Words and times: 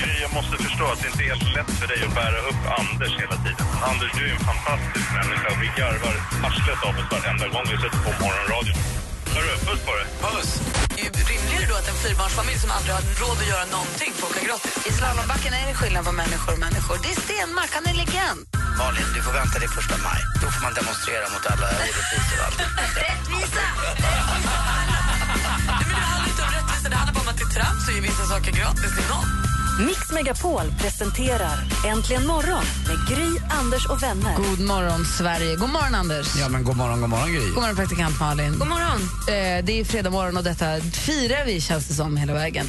Gry, 0.00 0.14
jag 0.26 0.32
måste 0.38 0.54
förstå 0.66 0.84
att 0.92 1.00
det 1.02 1.08
inte 1.12 1.22
är 1.24 1.28
helt 1.32 1.48
lätt 1.56 1.70
för 1.80 1.86
dig 1.92 2.00
att 2.06 2.14
bära 2.20 2.38
upp 2.50 2.60
Anders 2.80 3.12
hela 3.22 3.36
tiden. 3.44 3.66
Anders, 3.90 4.10
du 4.18 4.22
är 4.28 4.32
en 4.38 4.44
fantastisk 4.52 5.06
människa. 5.18 5.48
Vi 5.62 5.68
garvar 5.80 6.14
arslet 6.46 6.80
av 6.88 6.94
oss 7.00 7.08
varenda 7.14 7.46
gång 7.54 7.66
vi 7.72 7.76
sätter 7.82 8.00
på 8.06 8.12
morgonradion. 8.22 8.76
Hörru, 9.34 9.54
puss 9.66 9.80
på 9.88 9.92
dig. 9.98 10.06
Puss! 10.24 10.50
Det 10.96 11.02
är 11.06 11.12
rimligare 11.32 11.66
då 11.70 11.74
att 11.80 11.88
en 11.92 11.98
fyrbarnsfamilj 12.04 12.58
som 12.64 12.70
aldrig 12.76 12.92
har 12.98 13.04
råd 13.22 13.36
att 13.42 13.50
göra 13.54 13.66
någonting 13.76 14.10
får 14.18 14.26
åka 14.30 14.42
gratis. 14.48 14.74
I 14.88 14.90
slalombacken 14.98 15.52
är 15.58 15.64
det 15.70 15.76
skillnad 15.80 16.02
på 16.08 16.12
människor 16.22 16.52
och 16.56 16.62
människor. 16.66 16.96
Det 17.04 17.10
är 17.16 17.18
Stenmark, 17.26 17.72
han 17.78 17.84
är 17.90 17.96
legend. 18.02 18.40
Malin, 18.80 19.08
du 19.16 19.20
får 19.26 19.34
vänta 19.40 19.56
till 19.62 19.72
första 19.78 19.96
maj. 20.06 20.20
Då 20.42 20.46
får 20.54 20.62
man 20.66 20.72
demonstrera 20.80 21.24
mot 21.34 21.44
alla 21.52 21.66
orättvisor 21.80 22.36
och 22.40 22.46
allt. 22.46 22.58
Rättvisa! 23.04 23.64
Nej, 25.70 25.84
men 25.88 25.94
det 25.98 26.06
handlar 26.10 26.28
inte 26.32 26.42
om 26.46 26.52
rättvisa, 26.58 26.86
det 26.92 26.98
handlar 27.00 27.14
bara 27.16 27.24
om 27.26 27.30
att 27.32 27.38
det 27.40 27.46
är 27.50 27.54
trams 27.58 27.82
att 27.88 27.94
ge 27.96 28.00
vissa 28.08 28.24
saker 28.32 28.50
gratis 28.60 28.92
till 28.96 29.08
någon. 29.14 29.39
Mix 29.86 30.12
Megapol 30.12 30.62
presenterar 30.80 31.58
Äntligen 31.88 32.26
morgon 32.26 32.64
med 32.88 33.16
Gry, 33.16 33.28
Anders 33.50 33.86
och 33.86 34.02
vänner. 34.02 34.36
God 34.36 34.60
morgon, 34.60 35.04
Sverige. 35.04 35.56
God 35.56 35.68
morgon, 35.70 35.94
Anders. 35.94 36.26
Ja, 36.36 36.48
men 36.48 36.64
god 36.64 36.76
morgon, 36.76 37.00
god 37.00 37.10
morgon, 37.10 37.32
Gry. 37.32 37.40
God 37.46 37.54
morgon, 37.54 37.76
praktikant 37.76 38.20
Malin. 38.20 38.58
God 38.58 38.68
morgon. 38.68 39.00
Eh, 39.28 39.64
det 39.64 39.80
är 39.80 39.84
fredag 39.84 40.10
morgon 40.10 40.36
och 40.36 40.44
detta 40.44 40.80
firar 40.80 41.44
vi, 41.46 41.60
känns 41.60 41.88
det 41.88 41.94
som, 41.94 42.16
hela 42.16 42.32
vägen. 42.32 42.66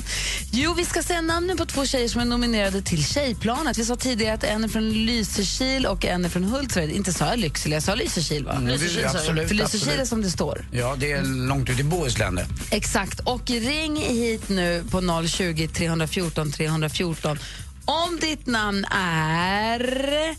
Jo, 0.52 0.74
vi 0.74 0.86
ska 0.86 1.04
säga 1.04 1.22
namnen 1.22 1.58
på 1.58 1.66
två 1.66 1.86
tjejer 1.86 2.08
som 2.08 2.22
är 2.22 2.26
nominerade 2.26 2.82
till 2.82 3.06
Tjejplanet. 3.06 3.78
Vi 3.78 3.86
sa 3.86 3.96
tidigare 3.96 4.34
att 4.34 4.44
en 4.44 4.64
är 4.64 4.68
från 4.68 4.90
Lysekil 4.90 5.86
och 5.86 6.06
en 6.06 6.26
är 6.26 6.30
från 6.30 6.44
Hultsfred. 6.44 6.90
Inte 6.90 7.14
sa 7.14 7.26
jag 7.26 7.40
Lycksele, 7.40 7.76
jag 7.76 7.84
sa 7.84 7.96
Lysekil, 7.96 8.46
va? 8.46 8.52
Mm, 8.52 8.68
Lysekil, 8.68 9.06
absolut, 9.06 9.48
För 9.48 9.56
Lysekil 9.56 9.88
är 9.88 9.92
absolut. 9.92 10.08
som 10.08 10.22
det 10.22 10.30
står. 10.30 10.66
Ja, 10.72 10.96
det 10.98 11.12
är 11.12 11.24
långt 11.48 11.70
ut 11.70 11.80
i 11.80 11.84
Bohuslän. 11.84 12.40
Exakt. 12.70 13.20
Och 13.20 13.50
ring 13.50 13.96
hit 13.96 14.50
nu 14.50 14.84
på 14.92 15.28
020 15.28 15.68
314 15.68 16.52
314 16.52 17.01
om 17.86 18.18
ditt 18.22 18.48
namn 18.48 18.86
är 18.92 20.36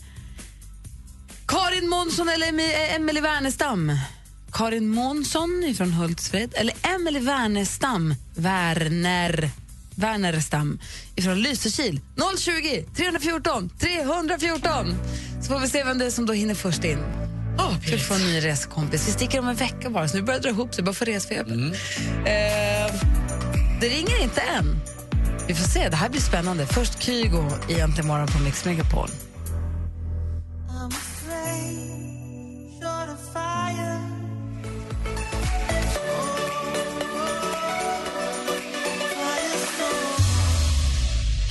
Karin 1.47 1.89
Månsson 1.89 2.29
eller 2.29 2.47
Emi- 2.47 2.95
Emelie 2.95 3.21
Wernestam. 3.21 3.97
Karin 4.53 4.87
Månsson 4.87 5.73
från 5.77 5.91
Hultsfred 5.93 6.53
eller 6.55 6.73
Emelie 6.95 7.21
Wernestam, 7.21 8.15
Werner, 8.35 9.49
Wernerstam 9.95 10.79
från 11.21 11.41
Lysekil. 11.41 11.99
020 12.39 12.85
314 12.95 13.69
314. 13.79 14.95
Så 15.41 15.47
får 15.47 15.59
vi 15.59 15.67
se 15.67 15.83
vem 15.83 15.97
det 15.97 16.05
är 16.05 16.09
som 16.11 16.25
då 16.25 16.33
hinner 16.33 16.55
först 16.55 16.83
in. 16.83 16.99
Oh, 17.57 17.81
ska 17.87 17.97
få 17.97 18.13
en 18.13 18.21
ny 18.21 18.39
reskompis. 18.45 19.07
Vi 19.07 19.11
sticker 19.11 19.39
om 19.39 19.47
en 19.47 19.55
vecka 19.55 19.89
bara, 19.89 20.07
så 20.07 20.17
nu 20.17 20.23
börjar 20.23 20.39
det 20.39 20.43
dra 20.43 20.49
ihop 20.49 20.73
sig. 20.75 20.83
Bara 20.83 20.93
få 20.95 21.05
resfeber. 21.05 21.53
Eh, 22.25 22.93
det 23.81 23.89
ringer 23.89 24.23
inte 24.23 24.41
än. 24.41 24.79
Vi 25.47 25.53
får 25.53 25.67
se. 25.67 25.89
Det 25.89 25.95
här 25.95 26.09
blir 26.09 26.21
spännande. 26.21 26.65
Först 26.65 27.03
Kygo 27.03 27.49
i 27.69 27.79
Äntligen 27.79 28.07
morgon 28.07 28.27
på 28.27 28.43
Mix 28.43 28.65
Megapol. 28.65 29.09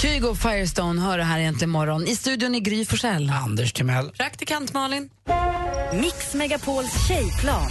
Kygo 0.02 0.34
Firestone 0.34 1.00
hör 1.00 1.18
det 1.18 1.24
här 1.24 1.38
egentligen 1.38 1.70
morgon. 1.70 2.06
I 2.06 2.16
studion 2.16 2.54
i 2.54 2.60
Gry 2.60 2.84
Forssell. 2.84 3.30
Anders 3.44 3.72
Timell. 3.72 4.10
Praktikant 4.10 4.74
Malin. 4.74 5.10
Mix 5.92 6.34
Megapols 6.34 7.08
tjejplan. 7.08 7.70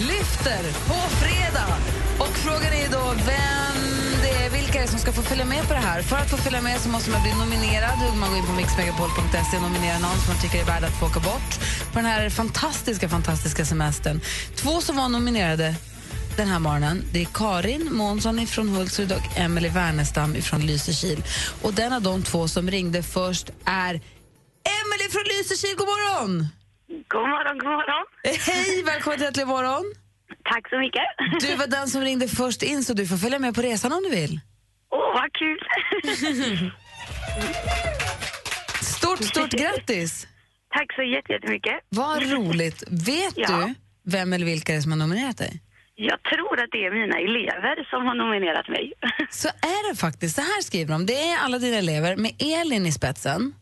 lyfter 0.00 0.62
på 0.88 0.94
fredag. 0.94 1.76
Och 2.18 2.36
frågan 2.36 2.72
är 2.72 2.90
då 2.90 3.14
vem 3.26 3.91
vilka 4.72 4.82
är 4.82 4.86
det 4.86 4.90
som 4.90 5.00
ska 5.00 5.12
få 5.12 5.22
följa 5.22 5.44
med 5.44 5.68
på 5.68 5.74
det 5.74 5.84
här. 5.90 6.02
För 6.02 6.16
att 6.16 6.30
få 6.30 6.36
följa 6.36 6.62
med 6.62 6.80
så 6.80 6.88
måste 6.88 7.10
man 7.10 7.22
bli 7.22 7.32
nominerad. 7.34 7.98
Man 8.20 8.28
går 8.30 8.38
in 8.38 8.46
på 8.46 8.52
mixmegapol.se 8.52 9.56
och 9.56 9.62
nominerar 9.62 10.00
någon 10.00 10.18
som 10.22 10.28
man 10.32 10.42
tycker 10.42 10.58
är 10.60 10.64
värd 10.64 10.84
att 10.84 10.98
få 11.00 11.06
åka 11.06 11.20
bort 11.20 11.50
på 11.92 11.96
den 12.00 12.04
här 12.04 12.30
fantastiska, 12.30 13.08
fantastiska 13.08 13.64
semestern. 13.64 14.20
Två 14.56 14.80
som 14.80 14.96
var 14.96 15.08
nominerade 15.08 15.74
den 16.36 16.48
här 16.48 16.58
morgonen 16.58 17.04
det 17.12 17.20
är 17.20 17.28
Karin 17.34 17.94
Månsson 17.94 18.46
från 18.46 18.68
Hultsfred 18.68 19.12
och 19.12 19.26
Emelie 19.38 19.70
Wernestam 19.70 20.34
från 20.34 20.60
Lysekil. 20.60 21.24
Och 21.62 21.72
den 21.74 21.92
av 21.92 22.02
de 22.02 22.22
två 22.22 22.48
som 22.48 22.70
ringde 22.70 23.02
först 23.02 23.46
är 23.64 23.94
Emelie 24.78 25.08
från 25.14 25.24
Lysekil. 25.32 25.76
God 25.76 25.86
morgon! 25.86 26.32
God 27.14 27.28
morgon, 27.34 27.58
god 27.58 27.70
morgon. 27.78 28.04
Hej, 28.48 28.82
välkommen 28.82 29.18
till 29.18 29.26
Äntligen 29.26 29.48
morgon. 29.48 29.84
Tack 30.44 30.68
så 30.68 30.78
mycket. 30.78 31.06
Du 31.40 31.56
var 31.56 31.66
den 31.66 31.88
som 31.88 32.00
ringde 32.00 32.28
först 32.28 32.62
in 32.62 32.84
så 32.84 32.94
du 32.94 33.06
får 33.06 33.16
följa 33.16 33.38
med 33.38 33.54
på 33.54 33.62
resan 33.62 33.92
om 33.92 34.02
du 34.02 34.10
vill. 34.10 34.40
Åh, 34.92 35.12
vad 35.14 35.32
kul. 35.32 35.58
Stort, 38.82 39.24
stort 39.24 39.50
grattis! 39.50 40.26
Tack 40.74 40.94
så 40.94 41.02
jätte- 41.02 41.32
jättemycket. 41.32 41.74
Vad 41.88 42.22
roligt. 42.32 42.82
Vet 42.90 43.32
Ja. 43.36 43.48
du 43.66 43.74
vem 44.10 44.32
eller 44.32 44.46
vilka 44.46 44.72
det 44.72 44.78
är 44.78 44.80
som 44.80 44.92
har 44.92 44.98
nominerat 44.98 45.38
dig? 45.38 45.60
Jag 45.94 46.22
tror 46.22 46.60
att 46.62 46.70
det 46.72 46.78
är 46.86 46.90
mina 46.90 47.18
elever 47.18 47.86
som 47.90 48.06
har 48.06 48.14
nominerat 48.14 48.68
mig. 48.68 48.92
Så 49.30 49.48
är 49.48 49.90
det 49.90 49.96
faktiskt. 49.96 50.34
Så 50.36 50.40
här 50.42 50.62
skriver 50.62 50.92
de. 50.92 51.06
Det 51.06 51.28
är 51.30 51.38
alla 51.38 51.58
dina 51.58 51.76
elever 51.76 52.16
med 52.16 52.32
Elin 52.38 52.86
i 52.86 52.92
spetsen. 52.92 53.54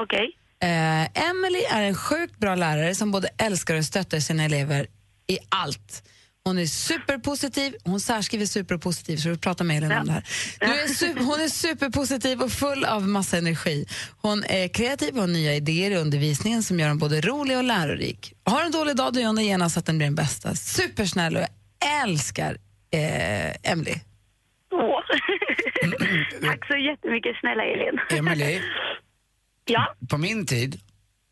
Okej. 0.00 0.36
Eh, 0.62 1.28
Emily 1.30 1.60
är 1.70 1.82
en 1.82 1.94
sjukt 1.94 2.38
bra 2.38 2.54
lärare 2.54 2.94
som 2.94 3.12
både 3.12 3.28
älskar 3.38 3.74
och 3.76 3.84
stöttar 3.84 4.18
sina 4.18 4.44
elever 4.44 4.86
i 5.26 5.38
allt. 5.48 6.02
Hon 6.46 6.58
är 6.58 6.66
superpositiv, 6.66 7.74
hon 7.84 8.00
särskriver 8.00 8.46
superpositiv 8.46 9.16
så 9.16 9.28
vi 9.28 9.38
pratar 9.38 9.64
med 9.64 9.76
Elin 9.76 9.92
om 9.92 10.06
det 10.06 10.12
här. 10.12 10.24
Du 10.60 10.66
är 10.66 10.86
su- 10.86 11.18
hon 11.24 11.40
är 11.40 11.48
superpositiv 11.48 12.42
och 12.42 12.52
full 12.52 12.84
av 12.84 13.08
massa 13.08 13.38
energi. 13.38 13.86
Hon 14.22 14.44
är 14.44 14.68
kreativ 14.68 15.14
och 15.14 15.20
har 15.20 15.26
nya 15.28 15.54
idéer 15.54 15.90
i 15.90 15.96
undervisningen 15.96 16.62
som 16.62 16.80
gör 16.80 16.88
henne 16.88 17.00
både 17.00 17.20
rolig 17.20 17.56
och 17.56 17.64
lärorik. 17.64 18.32
Har 18.44 18.64
en 18.64 18.70
dålig 18.72 18.96
dag 18.96 19.12
då 19.12 19.20
gör 19.20 19.26
hon 19.26 19.36
det 19.36 19.42
genast 19.42 19.74
så 19.74 19.78
att 19.80 19.86
den 19.86 19.98
blir 19.98 20.06
den 20.06 20.14
bästa. 20.14 20.54
Supersnäll 20.54 21.36
och 21.36 21.42
jag 21.42 21.48
älskar 22.04 22.56
eh, 22.90 23.70
Emily. 23.72 23.94
Åh. 24.72 25.00
Tack 26.42 26.66
så 26.66 26.76
jättemycket, 26.76 27.36
snälla 27.40 27.62
Elin. 27.64 28.18
Emelie, 28.18 28.62
Ja, 29.64 29.94
på 30.10 30.18
min 30.18 30.46
tid, 30.46 30.80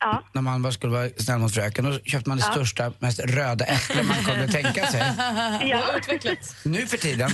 ja. 0.05 0.23
när 0.33 0.43
man 0.43 0.63
bara 0.63 0.73
skulle 0.73 0.93
vara 0.93 1.09
snäll 1.17 1.39
mot 1.39 1.55
fröken, 1.55 1.85
då 1.85 1.99
köpte 1.99 2.29
man 2.29 2.39
det 2.39 2.45
största, 2.45 2.93
mest 2.99 3.21
röda 3.21 3.65
äpple 3.65 4.03
man 4.03 4.17
kunde 4.25 4.49
tänka 4.49 4.87
sig. 4.87 5.03
ja. 5.71 5.83
Nu 6.65 6.87
för 6.87 6.97
tiden, 6.97 7.31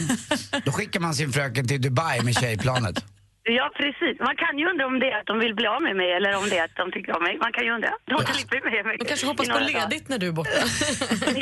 då 0.64 0.72
skickar 0.72 1.00
man 1.00 1.14
sin 1.14 1.32
fröken 1.32 1.68
till 1.68 1.82
Dubai 1.82 2.22
med 2.22 2.34
tjejplanet. 2.34 3.04
Ja, 3.42 3.70
precis. 3.76 4.20
Man 4.20 4.36
kan 4.36 4.58
ju 4.58 4.64
undra 4.70 4.86
om 4.86 4.98
det 5.00 5.10
är 5.10 5.20
att 5.20 5.26
de 5.26 5.38
vill 5.38 5.54
bli 5.54 5.66
av 5.66 5.82
med 5.82 5.96
mig 5.96 6.12
eller 6.12 6.36
om 6.36 6.48
det 6.50 6.58
är 6.58 6.64
att 6.64 6.76
de 6.76 6.92
tycker 6.92 7.16
om 7.16 7.22
mig. 7.22 7.38
Man 7.38 7.52
kan 7.52 7.64
ju 7.64 7.70
undra. 7.70 7.90
De 8.04 8.32
slipper 8.34 8.60
med 8.70 8.84
mig. 8.86 8.96
De 8.98 9.04
kanske 9.04 9.26
hoppas 9.26 9.48
på 9.48 9.58
ledigt 9.58 10.08
när 10.08 10.18
du 10.18 10.26
är 10.28 10.32
borta. 10.32 10.60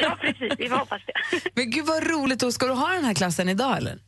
Ja, 0.03 0.17
precis. 0.21 0.53
Vi 0.59 0.69
hoppas 0.69 1.03
det. 1.07 1.13
Men 1.55 1.71
gud 1.71 1.87
vad 1.87 2.07
roligt. 2.07 2.43
Och 2.43 2.55
ska 2.55 2.67
du 2.67 2.73
ha 2.73 2.89
den 2.89 3.05
här 3.05 3.15
klassen 3.15 3.49
idag 3.49 3.77
eller? 3.77 3.99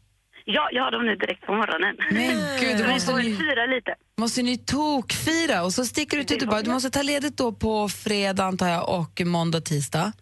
Ja, 0.54 0.68
jag 0.72 0.82
har 0.84 0.90
dem 0.90 1.06
nu 1.06 1.16
direkt 1.16 1.46
på 1.46 1.52
morgonen. 1.52 1.96
Men 2.10 2.60
gud, 2.60 2.86
Vi 2.86 2.92
måste 2.92 3.12
ni, 3.16 3.22
fira 3.36 3.66
lite. 3.66 3.94
måste 4.18 4.42
ni 4.42 4.58
tokfira 4.58 5.62
och 5.62 5.72
så 5.74 5.84
sticker 5.84 6.16
du 6.16 6.24
till 6.24 6.38
Dubai. 6.38 6.62
Du 6.62 6.70
måste 6.70 6.90
ta 6.90 7.02
ledigt 7.02 7.36
då 7.36 7.52
på 7.52 7.88
fredag 7.88 8.44
antar 8.44 8.68
jag 8.68 8.88
och 9.00 9.20
måndag, 9.26 9.60
tisdag. 9.60 10.12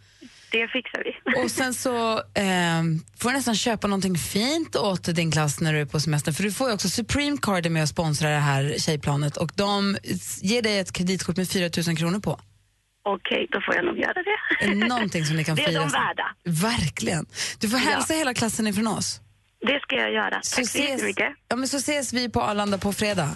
Det 0.53 0.69
fixar 0.69 1.03
vi. 1.05 1.43
Och 1.45 1.51
sen 1.51 1.75
så 1.75 2.23
ehm, 2.35 3.01
får 3.19 3.29
du 3.31 3.37
nästan 3.37 3.55
köpa 3.55 3.87
någonting 3.87 4.17
fint 4.19 4.77
åt 4.77 5.05
din 5.17 5.33
klass 5.33 5.61
när 5.61 5.73
du 5.73 5.81
är 5.81 5.85
på 5.87 6.01
semester. 6.01 6.33
För 6.33 6.43
du 6.43 6.53
får 6.53 6.69
ju 6.69 6.75
också 6.75 6.89
Supreme 6.89 7.37
Card 7.43 7.67
är 7.67 7.71
med 7.71 7.83
och 7.83 7.89
sponsrar 7.89 8.31
det 8.31 8.37
här 8.39 8.75
tjejplanet 8.79 9.37
och 9.37 9.51
de 9.55 9.97
ger 10.43 10.63
dig 10.63 10.79
ett 10.79 10.93
kreditkort 10.93 11.37
med 11.37 11.49
4 11.51 11.71
000 11.87 11.97
kronor 11.97 12.21
på. 12.21 12.41
Okej, 13.03 13.47
då 13.51 13.61
får 13.61 13.75
jag 13.75 13.85
nog 13.85 13.99
göra 13.99 14.13
det. 14.23 14.75
Någonting 14.75 15.25
som 15.25 15.37
ni 15.37 15.45
kan 15.45 15.57
Det 15.57 15.63
är 15.63 15.69
fira. 15.69 15.81
de 15.81 15.89
värda. 15.91 16.27
Verkligen. 16.45 17.27
Du 17.61 17.69
får 17.69 17.79
hälsa 17.79 18.15
hela 18.15 18.35
klassen 18.35 18.67
ifrån 18.67 18.87
oss. 18.87 19.21
Det 19.67 19.81
ska 19.83 19.97
jag 19.97 20.13
göra. 20.13 20.39
Så 20.43 20.57
Tack 20.57 20.67
så 20.69 20.79
ses, 20.79 20.91
jättemycket. 20.91 21.29
ja, 21.49 21.57
men 21.57 21.69
så 21.69 21.77
ses 21.77 22.13
vi 22.13 22.29
på 22.29 22.43
Arlanda 22.43 22.79
på 22.79 22.93
fredag. 22.93 23.31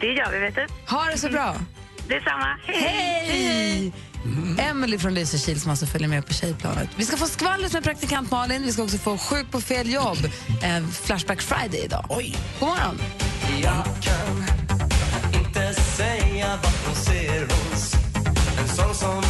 Det 0.00 0.06
gör 0.06 0.30
vi, 0.32 0.38
vet 0.38 0.54
du. 0.54 0.66
Ha 0.88 1.04
det 1.04 1.18
så 1.18 1.28
bra. 1.28 1.54
Detsamma. 2.08 2.58
Hej! 2.66 3.26
Hej! 3.26 3.92
Emily 4.70 4.98
från 4.98 5.14
Lysekil 5.14 5.60
som 5.60 5.70
alltså 5.70 5.86
följer 5.86 6.08
med 6.08 6.26
på 6.26 6.32
tjejplanet. 6.34 6.88
Vi 6.96 7.04
ska 7.04 7.16
få 7.16 7.26
skvallret 7.26 7.72
med 7.72 7.84
praktikant 7.84 8.30
Malin. 8.30 8.62
Vi 8.62 8.72
ska 8.72 8.82
också 8.82 8.98
få 8.98 9.18
Sjuk 9.18 9.50
på 9.50 9.60
fel 9.60 9.92
jobb. 9.92 10.18
Eh, 10.62 10.86
Flashback 10.88 11.42
Friday 11.42 11.84
idag. 11.84 12.06
Oj! 12.08 12.36
God 12.60 12.68
morgon! 12.68 12.98
Jag 13.62 13.84
kan 14.02 14.54
inte 15.40 15.74
säga 15.74 16.46
vad 16.62 16.72
hon 16.86 16.94
ser 16.96 17.40
hos 17.42 17.94
En 18.58 18.68
sån 18.68 18.94
som 18.94 19.22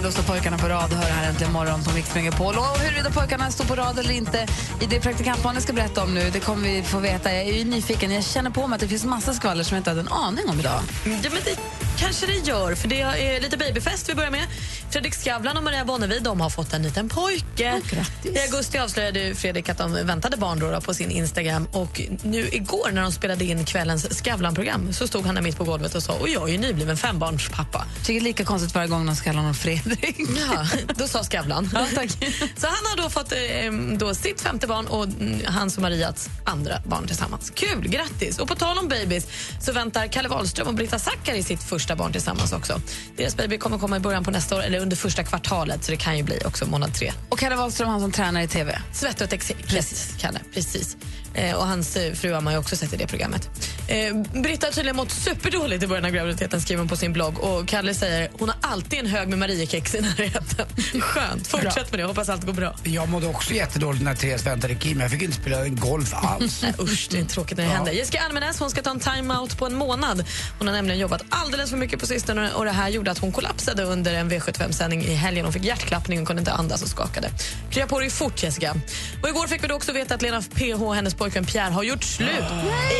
då 0.00 0.10
står 0.10 0.22
pojkarna 0.22 0.58
på 0.58 0.68
rad 0.68 0.92
och 0.92 0.98
hör 0.98 1.10
här 1.10 1.28
äntligen 1.28 1.52
morgon 1.52 1.84
på 1.84 1.90
Mix 1.92 2.14
Megapol. 2.14 2.54
Och 2.54 2.78
huruvida 2.78 3.10
pojkarna 3.10 3.50
står 3.50 3.64
på 3.64 3.74
rad 3.74 3.98
eller 3.98 4.10
inte 4.10 4.46
i 4.80 4.86
det 4.86 5.00
praktikantbarnet 5.00 5.62
ska 5.62 5.72
berätta 5.72 6.02
om 6.02 6.14
nu, 6.14 6.30
det 6.30 6.40
kommer 6.40 6.68
vi 6.68 6.82
få 6.82 6.98
veta. 6.98 7.32
Jag 7.32 7.42
är 7.42 7.52
ju 7.52 7.64
nyfiken. 7.64 8.10
Jag 8.10 8.24
känner 8.24 8.50
på 8.50 8.66
mig 8.66 8.74
att 8.74 8.80
det 8.80 8.88
finns 8.88 9.04
massa 9.04 9.34
skvaller 9.34 9.64
som 9.64 9.74
jag 9.74 9.80
inte 9.80 9.90
hade 9.90 10.00
en 10.00 10.08
aning 10.08 10.48
om 10.48 10.60
idag. 10.60 10.80
Ja, 11.04 11.30
men 11.32 11.42
det 11.44 11.56
kanske 12.02 12.26
det 12.26 12.48
gör, 12.48 12.74
för 12.74 12.88
det 12.88 13.00
är 13.00 13.40
lite 13.40 13.56
babyfest 13.56 14.08
vi 14.08 14.14
börjar 14.14 14.30
med. 14.30 14.46
Fredrik 14.90 15.14
Skavlan 15.14 15.56
och 15.56 15.62
Maria 15.62 15.84
Bonnevie 15.84 16.20
de 16.20 16.40
har 16.40 16.50
fått 16.50 16.72
en 16.72 16.82
liten 16.82 17.08
pojke. 17.08 17.80
I 18.22 18.38
augusti 18.38 18.78
avslöjade 18.78 19.34
Fredrik 19.34 19.68
att 19.68 19.78
de 19.78 19.92
väntade 19.92 20.36
barn 20.36 20.58
då, 20.58 20.70
då 20.70 20.80
på 20.80 20.94
sin 20.94 21.10
Instagram. 21.10 21.68
Och 21.72 22.00
nu 22.22 22.48
igår 22.52 22.90
när 22.92 23.02
de 23.02 23.12
spelade 23.12 23.44
in 23.44 23.64
kvällens 23.64 24.18
Skavlan-program 24.18 24.92
så 24.92 25.06
stod 25.08 25.26
han 25.26 25.34
där 25.34 25.42
mitt 25.42 25.56
på 25.56 25.64
golvet 25.64 25.94
och 25.94 26.02
sa 26.02 26.12
och 26.12 26.28
jag 26.28 26.48
är 26.48 26.52
ju 26.52 26.58
nybliven 26.58 26.96
fembarnspappa. 26.96 27.84
Tycker 28.00 28.12
det 28.12 28.18
är 28.18 28.24
lika 28.24 28.44
konstigt 28.44 28.74
varje 28.74 28.88
gång 28.88 29.06
de 29.06 29.16
ska 29.16 29.24
kalla 29.24 29.38
honom 29.38 29.54
Fredrik. 29.54 30.16
Ja, 30.18 30.66
då 30.94 31.08
sa 31.08 31.24
Skavlan. 31.24 31.70
Ja, 31.74 31.86
tack. 31.94 32.10
Så 32.56 32.66
han 32.66 32.86
har 32.90 32.96
då 32.96 33.10
fått 33.10 33.32
eh, 33.32 33.72
då 33.98 34.14
sitt 34.14 34.40
femte 34.40 34.66
barn 34.66 34.86
och 34.86 35.06
hans 35.46 35.76
och 35.76 35.82
Marias 35.82 36.28
andra 36.44 36.82
barn 36.86 37.06
tillsammans. 37.06 37.52
Kul, 37.54 37.88
grattis! 37.88 38.38
Och 38.38 38.48
på 38.48 38.54
tal 38.54 38.78
om 38.78 38.88
babys 38.88 39.26
så 39.60 39.72
väntar 39.72 40.06
Kalle 40.06 40.28
Wahlström 40.28 40.68
och 40.68 40.74
Britta 40.74 40.98
Zackari 40.98 41.42
sitt 41.42 41.62
första 41.62 41.91
barn 41.96 42.12
tillsammans 42.12 42.52
också. 42.52 42.80
Deras 43.16 43.36
baby 43.36 43.58
kommer 43.58 43.78
komma 43.78 43.96
i 43.96 44.00
början 44.00 44.24
på 44.24 44.30
nästa 44.30 44.56
år, 44.56 44.62
eller 44.62 44.78
under 44.78 44.96
första 44.96 45.24
kvartalet, 45.24 45.84
så 45.84 45.90
det 45.90 45.96
kan 45.96 46.16
ju 46.16 46.22
bli 46.22 46.38
också 46.46 46.66
månad 46.66 46.94
tre. 46.94 47.12
Och 47.28 47.38
Kalle 47.38 47.56
Wahlström, 47.56 47.88
han 47.88 48.00
som 48.00 48.12
tränar 48.12 48.40
i 48.40 48.48
TV. 48.48 48.78
Svett 48.92 49.20
och 49.20 49.28
precis. 49.68 50.14
Kalle, 50.20 50.40
precis. 50.54 50.96
Eh, 51.34 51.56
och 51.56 51.66
hans 51.66 51.96
eh, 51.96 52.12
fru 52.12 52.32
har 52.32 52.40
man 52.40 52.52
ju 52.52 52.58
också 52.58 52.76
sett 52.76 52.92
i 52.92 52.96
det 52.96 53.06
programmet. 53.06 53.50
Eh, 53.88 54.40
Britta 54.42 54.66
har 54.66 54.72
tydligen 54.72 54.96
mått 54.96 55.10
superdåligt 55.10 55.82
i 55.82 55.86
början 55.86 56.04
av 56.04 56.10
graviditeten 56.10 56.60
skriver 56.60 56.78
hon 56.78 56.88
på 56.88 56.96
sin 56.96 57.12
blogg. 57.12 57.38
Och 57.38 57.68
Kalle 57.68 57.94
säger 57.94 58.30
hon 58.38 58.48
har 58.48 58.58
alltid 58.62 58.98
en 58.98 59.06
hög 59.06 59.28
med 59.28 59.38
Mariekex 59.38 59.94
i 59.94 60.00
närheten. 60.00 60.66
Skönt, 61.00 61.46
fortsätt 61.46 61.90
med 61.90 62.00
det. 62.00 62.04
Hoppas 62.04 62.28
allt 62.28 62.46
går 62.46 62.52
bra. 62.52 62.74
Jag 62.82 63.08
mådde 63.08 63.26
också 63.26 63.54
jättedåligt 63.54 64.04
när 64.04 64.14
Therese 64.14 64.46
väntade 64.46 64.74
Kim. 64.74 65.00
Jag 65.00 65.10
fick 65.10 65.22
inte 65.22 65.36
spela 65.36 65.68
golf 65.68 66.14
alls. 66.14 66.62
Nej, 66.62 66.74
usch, 66.80 67.08
det 67.10 67.18
är 67.18 67.24
tråkigt 67.24 67.58
när 67.58 67.64
det 67.64 67.70
händer. 67.70 67.92
Jessica 67.92 68.20
Almenäs 68.20 68.60
hon 68.60 68.70
ska 68.70 68.82
ta 68.82 68.90
en 68.90 69.00
time-out 69.00 69.58
på 69.58 69.66
en 69.66 69.74
månad. 69.74 70.24
Hon 70.58 70.66
har 70.66 70.74
nämligen 70.74 71.00
jobbat 71.00 71.22
alldeles 71.28 71.70
för 71.70 71.76
mycket 71.76 72.00
på 72.00 72.06
sistone 72.06 72.52
och 72.52 72.64
det 72.64 72.70
här 72.70 72.88
gjorde 72.88 73.10
att 73.10 73.18
hon 73.18 73.32
kollapsade 73.32 73.82
under 73.82 74.14
en 74.14 74.30
V75-sändning 74.30 75.04
i 75.04 75.14
helgen. 75.14 75.44
Hon 75.44 75.52
fick 75.52 75.64
hjärtklappning 75.64 76.20
och 76.20 76.26
kunde 76.26 76.40
inte 76.40 76.52
andas 76.52 76.82
och 76.82 76.88
skakade. 76.88 77.30
Krya 77.70 77.86
på 77.86 78.00
dig 78.00 78.10
fort, 78.10 78.42
Jessica. 78.42 78.74
Och 79.22 79.28
igår 79.28 79.46
fick 79.46 79.64
vi 79.64 79.72
också 79.72 79.92
veta 79.92 80.14
att 80.14 80.22
Lena 80.22 80.42
PH 80.42 80.92
hennes 80.94 81.14
pojkvän 81.22 81.44
Pierre 81.44 81.72
har 81.72 81.82
gjort 81.82 82.04
slut 82.04 82.44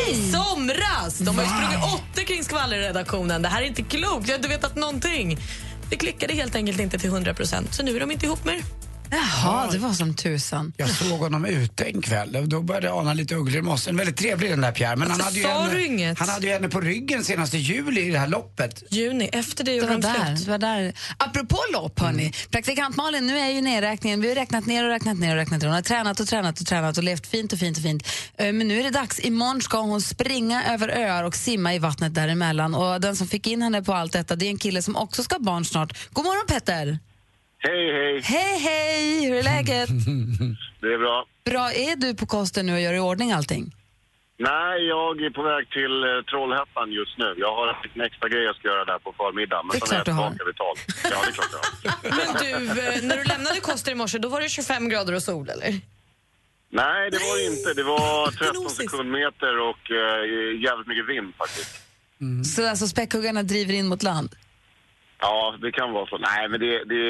i 0.09 0.31
somras. 0.31 1.17
De 1.17 1.37
har 1.37 1.43
ju 1.43 1.49
sprungit 1.49 1.93
åtta 1.93 2.21
kring 2.27 2.43
skvallerredaktionen. 2.43 3.41
Det 3.41 3.47
här 3.49 3.61
är 3.61 3.65
inte 3.65 3.83
klokt. 3.83 4.27
Jag 4.27 4.33
har 4.33 4.37
inte 4.37 4.49
vetat 4.49 4.75
någonting. 4.75 5.37
Det 5.89 5.95
klickade 5.95 6.33
helt 6.33 6.55
enkelt 6.55 6.79
inte 6.79 6.97
till 6.97 7.09
100% 7.09 7.71
så 7.71 7.83
nu 7.83 7.95
är 7.95 7.99
de 7.99 8.11
inte 8.11 8.25
ihop 8.25 8.45
mer. 8.45 8.61
Jaha, 9.13 9.69
det 9.71 9.77
var 9.77 9.93
som 9.93 10.13
tusan. 10.13 10.73
Jag 10.77 10.89
såg 10.89 11.19
honom 11.19 11.45
ute 11.45 11.83
en 11.83 12.01
kväll 12.01 12.35
och 12.35 12.47
då 12.49 12.61
började 12.61 12.87
jag 12.87 12.97
ana 12.97 13.13
lite 13.13 13.35
ugglor 13.35 13.57
i 13.57 13.61
mossen. 13.61 13.97
Väldigt 13.97 14.17
trevlig 14.17 14.49
den 14.51 14.61
där 14.61 14.71
Pierre. 14.71 14.95
Men 14.95 15.11
han 15.11 15.21
Alltså, 15.21 15.25
hade, 15.25 15.39
ju 15.39 15.47
henne, 15.47 15.73
du 15.73 15.85
inget? 15.85 16.19
han 16.19 16.29
hade 16.29 16.47
ju 16.47 16.53
henne 16.53 16.69
på 16.69 16.81
ryggen 16.81 17.23
senast 17.23 17.53
i 17.53 17.57
juli 17.57 18.01
i 18.01 18.11
det 18.11 18.19
här 18.19 18.27
loppet. 18.27 18.83
Juni, 18.89 19.25
efter 19.33 19.63
det 19.63 19.71
Det 19.71 19.75
gjorde 19.75 19.87
var 19.87 19.93
de 19.93 20.01
där. 20.01 20.25
slut. 20.35 20.45
Det 20.45 20.51
var 20.51 20.57
där. 20.57 20.93
Apropå 21.17 21.57
lopp, 21.73 21.99
hörni. 21.99 22.33
Praktikant 22.51 22.95
Malin, 22.95 23.27
nu 23.27 23.39
är 23.39 23.49
ju 23.49 23.61
nedräkningen. 23.61 24.21
Vi 24.21 24.27
har 24.27 24.35
räknat 24.35 24.65
ner 24.65 24.83
och 24.83 24.89
räknat 24.89 25.17
ner 25.19 25.29
och 25.29 25.35
räknat 25.35 25.61
ner. 25.61 25.67
Hon 25.67 25.75
har 25.75 25.81
tränat 25.81 26.19
och 26.19 26.27
tränat 26.27 26.59
och 26.61 26.65
tränat 26.67 26.97
och 26.97 27.03
levt 27.03 27.27
fint 27.27 27.53
och 27.53 27.59
fint 27.59 27.77
och 27.77 27.83
fint. 27.83 28.07
Eh, 28.37 28.53
Men 28.53 28.67
nu 28.67 28.79
är 28.79 28.83
det 28.83 28.89
dags. 28.89 29.19
Imorgon 29.19 29.61
ska 29.61 29.79
hon 29.81 30.01
springa 30.01 30.63
över 30.73 30.89
öar 30.89 31.23
och 31.23 31.35
simma 31.35 31.73
i 31.75 31.79
vattnet 31.79 32.13
däremellan. 32.15 32.75
Och 32.75 33.01
den 33.01 33.15
som 33.15 33.27
fick 33.27 33.47
in 33.47 33.61
henne 33.61 33.83
på 33.83 33.93
allt 33.93 34.13
detta, 34.13 34.35
det 34.35 34.45
är 34.45 34.49
en 34.49 34.57
kille 34.57 34.81
som 34.81 34.95
också 34.95 35.23
ska 35.23 35.35
ha 35.35 35.39
barn 35.43 35.65
snart. 35.65 35.97
God 36.13 36.25
morgon 36.25 36.45
Petter! 36.47 36.99
Hej, 37.67 37.91
hej. 37.93 38.21
Hej, 38.21 38.59
hej! 38.59 39.25
Hur 39.27 39.35
är 39.35 39.43
läget? 39.43 39.89
Det 40.81 40.87
är 40.93 40.97
bra. 40.97 41.25
Bra. 41.45 41.71
Är 41.71 41.95
du 41.95 42.15
på 42.15 42.25
kosten 42.25 42.65
nu 42.65 42.73
och 42.73 42.81
gör 42.81 42.93
i 42.93 42.99
ordning 42.99 43.31
allting? 43.31 43.75
Nej, 44.37 44.87
jag 44.87 45.21
är 45.25 45.29
på 45.29 45.43
väg 45.51 45.69
till 45.77 45.95
eh, 46.03 46.09
Trollhättan 46.29 46.91
just 46.91 47.17
nu. 47.17 47.29
Jag 47.37 47.55
har 47.55 47.67
en 47.95 48.01
extra 48.01 48.29
grej 48.29 48.43
jag 48.43 48.55
ska 48.55 48.67
göra 48.67 48.85
där 48.85 48.99
på 48.99 49.13
förmiddagen. 49.17 49.67
Men 49.67 49.79
Det 49.79 49.85
är 49.85 49.87
sen 49.87 50.03
klart 50.03 50.07
är 50.07 50.11
du 50.11 50.17
jag 50.17 50.23
har. 50.23 50.29
tillbaka 50.29 50.45
vid 50.49 50.55
tolv. 50.63 50.77
Ja, 51.03 51.17
det 51.23 51.29
är 51.31 51.35
klart 51.39 51.51
jag 51.53 51.91
har. 51.91 52.17
Men 52.19 52.29
du, 52.41 52.81
eh, 52.81 53.01
när 53.09 53.17
du 53.17 53.23
lämnade 53.23 53.59
Koster 53.59 53.91
i 53.91 53.95
morse 53.95 54.17
då 54.17 54.29
var 54.29 54.41
det 54.41 54.49
25 54.49 54.89
grader 54.89 55.13
och 55.15 55.23
sol, 55.23 55.49
eller? 55.49 55.71
Nej, 56.69 57.11
det 57.11 57.17
var 57.17 57.35
det 57.39 57.45
inte. 57.55 57.73
Det 57.73 57.83
var 57.83 58.31
13 58.39 58.61
Gnosis. 58.61 58.77
sekundmeter 58.77 59.53
och 59.69 59.83
eh, 59.91 60.61
jävligt 60.65 60.87
mycket 60.87 61.05
vind 61.09 61.33
faktiskt. 61.37 61.71
Så 62.55 62.69
alltså 62.69 62.87
späckhuggarna 62.87 63.43
driver 63.43 63.73
in 63.73 63.87
mot 63.87 64.03
land? 64.03 64.35
Ja, 65.25 65.55
det 65.61 65.71
kan 65.71 65.89
vara 65.97 66.07
så. 66.11 66.17
Nej, 66.17 66.43
men 66.49 66.59
det, 66.59 66.73
det, 66.93 67.03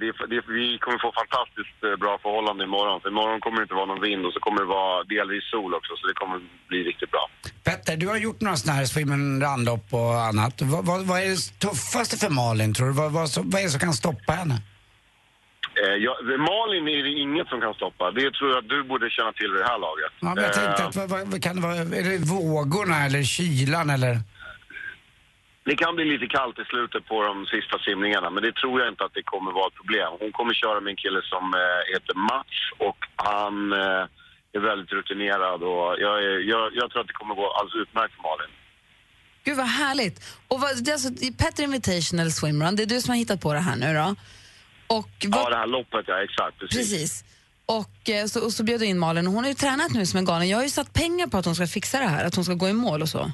det, 0.00 0.08
det, 0.32 0.40
vi 0.58 0.78
kommer 0.84 0.98
få 1.06 1.10
fantastiskt 1.22 1.78
eh, 1.86 1.96
bra 2.04 2.18
förhållande 2.24 2.64
imorgon. 2.64 3.00
För 3.00 3.08
imorgon 3.08 3.40
kommer 3.40 3.58
det 3.58 3.66
inte 3.66 3.78
vara 3.80 3.90
någon 3.92 4.04
vind 4.08 4.22
och 4.26 4.32
så 4.32 4.40
kommer 4.40 4.60
det 4.64 4.70
vara 4.80 5.04
delvis 5.04 5.44
sol 5.54 5.74
också. 5.78 5.92
Så 5.96 6.06
det 6.06 6.14
kommer 6.22 6.36
bli 6.70 6.78
riktigt 6.90 7.10
bra. 7.10 7.24
Petter, 7.66 7.96
du 7.96 8.06
har 8.08 8.16
gjort 8.26 8.40
några 8.40 8.56
sådana 8.56 8.78
här 8.78 8.86
swim 8.94 9.12
and 9.12 9.42
run-lopp 9.42 9.86
och 10.00 10.14
annat. 10.30 10.62
Vad, 10.72 10.82
vad, 10.90 11.00
vad 11.10 11.18
är 11.24 11.28
det 11.34 11.42
tuffaste 11.64 12.16
för 12.22 12.30
Malin 12.40 12.74
tror 12.74 12.86
du? 12.86 12.92
Vad, 12.92 13.12
vad, 13.12 13.28
vad 13.52 13.60
är 13.60 13.64
det 13.64 13.74
som 13.76 13.80
kan 13.80 13.92
stoppa 14.04 14.32
henne? 14.32 14.56
Eh, 15.82 15.96
ja, 16.06 16.12
Malin 16.50 16.84
är 16.96 17.02
det 17.02 17.12
inget 17.24 17.48
som 17.48 17.60
kan 17.60 17.74
stoppa. 17.74 18.10
Det 18.10 18.30
tror 18.36 18.50
jag 18.50 18.58
att 18.58 18.68
du 18.68 18.78
borde 18.84 19.10
känna 19.10 19.32
till 19.32 19.50
vid 19.52 19.60
det 19.60 19.70
här 19.72 19.80
laget. 19.88 20.12
Ja, 20.20 20.34
men 20.34 20.44
jag 20.44 20.52
tänkte 20.52 20.82
Eh, 20.82 20.88
att, 20.88 20.96
vad, 20.96 21.08
vad, 21.30 21.42
kan 21.42 21.56
det 21.56 21.62
vara, 21.62 21.76
är 21.76 22.04
det 22.10 22.18
vågorna 22.18 22.96
eller 23.06 23.22
kylan 23.22 23.90
eller? 23.90 24.14
Det 25.64 25.76
kan 25.76 25.94
bli 25.96 26.04
lite 26.04 26.26
kallt 26.26 26.58
i 26.58 26.64
slutet 26.64 27.06
på 27.10 27.22
de 27.22 27.46
sista 27.54 27.78
simningarna, 27.78 28.30
men 28.30 28.42
det 28.42 28.54
tror 28.60 28.80
jag 28.80 28.88
inte 28.88 29.04
att 29.04 29.14
det 29.14 29.22
kommer 29.22 29.52
vara 29.52 29.66
ett 29.66 29.74
problem. 29.80 30.10
Hon 30.20 30.32
kommer 30.32 30.54
köra 30.54 30.80
med 30.80 30.90
en 30.90 30.96
kille 31.04 31.22
som 31.32 31.44
eh, 31.54 31.80
heter 31.92 32.14
Mats 32.30 32.56
och 32.88 32.98
han 33.16 33.72
eh, 33.72 34.04
är 34.56 34.60
väldigt 34.70 34.92
rutinerad 34.92 35.62
och 35.62 35.86
jag, 36.04 36.14
är, 36.24 36.38
jag, 36.52 36.64
jag 36.74 36.90
tror 36.90 37.00
att 37.00 37.06
det 37.06 37.12
kommer 37.20 37.34
gå 37.34 37.46
alldeles 37.50 37.82
utmärkt 37.88 38.14
för 38.14 38.22
Malin. 38.22 38.52
Gud 39.44 39.56
vad 39.56 39.66
härligt. 39.66 40.16
Och 40.48 40.60
vad, 40.60 40.84
det 40.84 40.90
är 40.90 40.92
alltså 40.92 41.10
Petter 41.38 41.62
Invitational 41.62 42.30
Swimrun, 42.30 42.76
det 42.76 42.82
är 42.82 42.86
du 42.86 43.00
som 43.00 43.10
har 43.10 43.16
hittat 43.16 43.40
på 43.40 43.52
det 43.52 43.60
här 43.60 43.76
nu 43.76 43.94
då? 43.94 44.14
Och 44.98 45.10
vad, 45.26 45.40
Ja, 45.42 45.50
det 45.50 45.56
här 45.56 45.66
loppet, 45.66 46.04
ja 46.08 46.22
exakt. 46.22 46.58
Precis. 46.58 46.76
Precis. 46.76 47.24
Och, 47.66 48.10
eh, 48.10 48.26
så, 48.26 48.44
och 48.44 48.52
så 48.52 48.62
bjöd 48.62 48.80
du 48.80 48.86
in 48.86 48.98
Malin 48.98 49.26
och 49.26 49.32
hon 49.32 49.44
har 49.44 49.48
ju 49.48 49.54
tränat 49.54 49.90
nu 49.92 50.06
som 50.06 50.18
en 50.18 50.24
galen. 50.24 50.48
Jag 50.48 50.58
har 50.58 50.62
ju 50.64 50.70
satt 50.70 50.92
pengar 50.92 51.26
på 51.26 51.36
att 51.38 51.44
hon 51.44 51.54
ska 51.54 51.66
fixa 51.66 51.98
det 51.98 52.06
här, 52.06 52.24
att 52.24 52.34
hon 52.34 52.44
ska 52.44 52.54
gå 52.54 52.68
i 52.68 52.72
mål 52.72 53.02
och 53.02 53.08
så. 53.08 53.32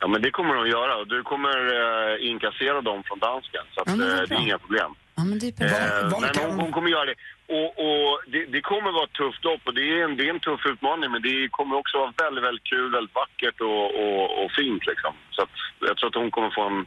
Ja, 0.00 0.06
men 0.12 0.22
det 0.22 0.30
kommer 0.30 0.54
hon 0.60 0.68
göra 0.78 0.92
och 1.00 1.08
du 1.14 1.22
kommer 1.22 1.56
eh, 1.80 2.28
inkassera 2.30 2.80
dem 2.80 3.02
från 3.06 3.18
dansken. 3.18 3.64
Så 3.74 3.80
att, 3.80 3.88
Ja, 3.88 3.94
vad 3.96 4.10
eh, 4.10 4.28
det 4.28 4.34
är 4.34 4.40
inga 4.48 4.58
problem. 4.58 4.90
Ja, 5.18 5.24
men 5.30 5.38
det 5.38 5.60
är. 5.60 5.64
Eh, 5.64 6.20
men 6.22 6.30
hon, 6.44 6.60
hon 6.62 6.72
kommer 6.72 6.90
göra 6.96 7.06
det. 7.10 7.18
Och, 7.58 7.68
och 7.86 8.10
det, 8.32 8.42
det 8.54 8.60
kommer 8.70 8.90
vara 8.98 9.06
ett 9.10 9.18
tufft 9.22 9.42
lopp 9.48 9.62
och 9.68 9.74
det 9.78 9.84
är, 9.94 9.98
en, 10.04 10.12
det 10.16 10.24
är 10.28 10.30
en 10.36 10.40
tuff 10.48 10.62
utmaning 10.72 11.08
men 11.14 11.22
det 11.28 11.36
kommer 11.58 11.74
också 11.82 11.94
vara 12.02 12.12
väldigt, 12.24 12.44
väldigt 12.48 12.68
kul, 12.72 12.88
väldigt 12.96 13.14
vackert 13.22 13.58
och, 13.70 13.84
och, 14.02 14.24
och 14.40 14.50
fint 14.58 14.82
liksom. 14.90 15.12
Så 15.34 15.40
att 15.44 15.54
jag 15.88 15.94
tror 15.96 16.08
att 16.10 16.20
hon 16.22 16.30
kommer 16.30 16.50
få 16.58 16.62
en 16.72 16.86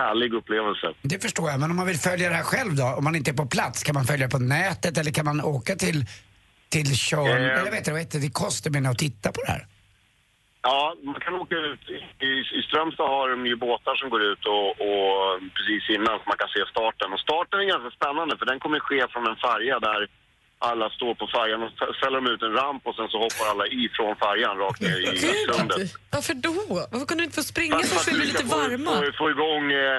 härlig 0.00 0.30
upplevelse. 0.38 0.86
Det 1.12 1.18
förstår 1.26 1.50
jag, 1.50 1.60
men 1.60 1.70
om 1.70 1.76
man 1.76 1.86
vill 1.86 2.02
följa 2.08 2.28
det 2.28 2.34
här 2.34 2.48
själv 2.52 2.72
då? 2.80 2.86
Om 2.98 3.04
man 3.04 3.14
inte 3.16 3.30
är 3.30 3.38
på 3.44 3.46
plats, 3.46 3.82
kan 3.86 3.94
man 3.94 4.04
följa 4.04 4.26
det 4.26 4.32
på 4.38 4.38
nätet 4.38 4.98
eller 4.98 5.12
kan 5.18 5.24
man 5.24 5.40
åka 5.40 5.74
till, 5.76 6.04
till 6.68 6.86
showen? 6.86 7.42
Eh. 7.44 7.58
Eller 7.60 7.70
vet 7.70 7.84
du, 7.84 7.90
vad 7.90 8.00
heter 8.00 8.18
det, 8.18 8.24
till 8.24 8.32
Kostermin 8.32 8.86
och 8.86 8.98
titta 8.98 9.32
på 9.32 9.40
det 9.46 9.52
här? 9.52 9.66
Ja, 10.62 10.94
man 11.02 11.20
kan 11.20 11.34
åka 11.34 11.56
ut. 11.56 11.84
I, 12.28 12.32
i 12.58 12.62
Strömstad 12.68 13.08
har 13.08 13.28
de 13.30 13.46
ju 13.46 13.56
båtar 13.56 13.94
som 13.94 14.10
går 14.10 14.22
ut 14.22 14.46
och, 14.46 14.68
och 14.88 15.40
precis 15.56 15.82
innan 15.96 16.18
så 16.18 16.24
man 16.26 16.40
kan 16.42 16.48
se 16.56 16.62
starten. 16.74 17.12
Och 17.12 17.20
starten 17.20 17.60
är 17.60 17.64
ganska 17.64 17.90
spännande 17.90 18.36
för 18.38 18.46
den 18.46 18.60
kommer 18.60 18.80
ske 18.80 19.06
från 19.12 19.26
en 19.26 19.36
färja 19.36 19.76
där 19.80 20.00
alla 20.68 20.90
står 20.90 21.14
på 21.14 21.26
färjan 21.26 21.62
och 21.62 21.70
så 21.78 21.92
ställer 21.98 22.16
de 22.20 22.26
ut 22.34 22.42
en 22.42 22.52
ramp 22.52 22.82
och 22.86 22.94
sen 22.94 23.08
så 23.08 23.18
hoppar 23.18 23.46
alla 23.52 23.66
ifrån 23.66 24.16
färjan 24.16 24.58
rakt 24.58 24.80
ner 24.80 24.98
i 25.12 25.16
sundet. 25.16 25.90
Varför 26.10 26.34
då? 26.34 26.54
Varför 26.92 27.06
kunde 27.06 27.22
du 27.22 27.24
inte 27.24 27.40
få 27.42 27.42
springa 27.42 27.76
För 27.76 27.82
först 27.82 28.00
att 28.00 28.14
vi 28.14 28.18
blir 28.18 28.26
lite 28.26 28.44
varma? 28.44 28.90
Få, 28.90 29.12
få 29.18 29.30
igång, 29.30 29.72
eh, 29.72 29.98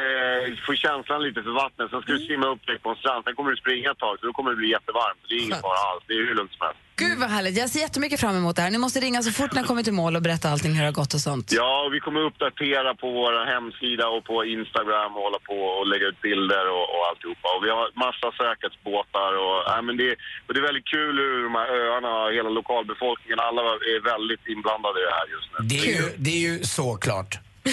eh, 0.00 0.56
få 0.66 0.72
känslan 0.74 1.22
lite 1.26 1.40
för 1.46 1.54
vattnet. 1.62 1.90
Sen 1.90 2.02
ska 2.02 2.12
du 2.12 2.22
simma 2.30 2.46
upp 2.52 2.62
direkt 2.66 2.82
på 2.82 2.90
en 2.90 2.96
strand. 3.02 3.24
Sen 3.24 3.34
kommer 3.36 3.50
du 3.50 3.56
springa 3.56 3.90
ett 3.90 3.98
tag 3.98 4.14
så 4.20 4.26
då 4.26 4.32
kommer 4.32 4.50
det 4.50 4.56
bli 4.62 4.70
jättevarmt. 4.76 5.20
Det 5.28 5.34
är 5.34 5.38
inget 5.38 5.52
Skönt. 5.52 5.66
fara 5.66 5.80
alls. 5.90 6.04
Det 6.06 6.12
är 6.14 6.18
hur 6.28 6.34
lugnt 6.34 6.52
som 6.56 6.62
helst. 6.66 6.80
Gud 6.96 7.18
vad 7.18 7.30
härligt. 7.36 7.56
Jag 7.58 7.70
ser 7.70 7.80
jättemycket 7.80 8.20
fram 8.20 8.36
emot 8.36 8.56
det 8.56 8.62
här. 8.62 8.70
Ni 8.70 8.78
måste 8.78 9.00
ringa 9.00 9.22
så 9.22 9.32
fort 9.38 9.52
ni 9.54 9.62
kommer 9.62 9.82
till 9.82 9.92
mål 10.02 10.16
och 10.16 10.22
berätta 10.22 10.46
allting, 10.52 10.72
hur 10.76 10.82
det 10.84 10.90
har 10.92 11.00
gått 11.02 11.14
och 11.14 11.24
sånt. 11.28 11.46
Ja, 11.60 11.84
och 11.84 11.94
vi 11.94 12.00
kommer 12.00 12.20
uppdatera 12.20 12.94
på 13.02 13.06
vår 13.20 13.32
hemsida 13.52 14.04
och 14.14 14.24
på 14.30 14.44
Instagram 14.44 15.10
och 15.16 15.22
hålla 15.26 15.40
på 15.50 15.58
och 15.78 15.86
lägga 15.92 16.06
ut 16.10 16.20
bilder 16.20 16.64
och, 16.76 16.84
och 16.94 17.02
alltihopa. 17.10 17.48
Och 17.56 17.64
vi 17.64 17.70
har 17.76 17.84
massa 18.06 18.28
säkerhetsbåtar 18.40 19.32
och, 19.44 19.58
ja, 19.70 19.82
men 19.86 19.94
det, 20.00 20.10
och 20.46 20.50
det 20.54 20.60
är 20.62 20.66
väldigt 20.70 20.90
kul 20.96 21.14
hur 21.18 21.42
de 21.48 21.54
här 21.60 21.68
öarna, 21.82 22.12
hela 22.36 22.50
lokalbefolkningen, 22.60 23.38
alla 23.48 23.62
är 23.94 24.00
väldigt 24.12 24.44
inblandade 24.54 24.96
i 25.00 25.04
det 25.08 25.14
här 25.20 25.26
just 25.34 25.48
nu. 25.52 25.58
Det 25.72 25.78
är 25.88 25.92
ju, 26.00 26.04
det 26.24 26.30
är 26.38 26.42
ju 26.50 26.54
såklart. 26.80 27.32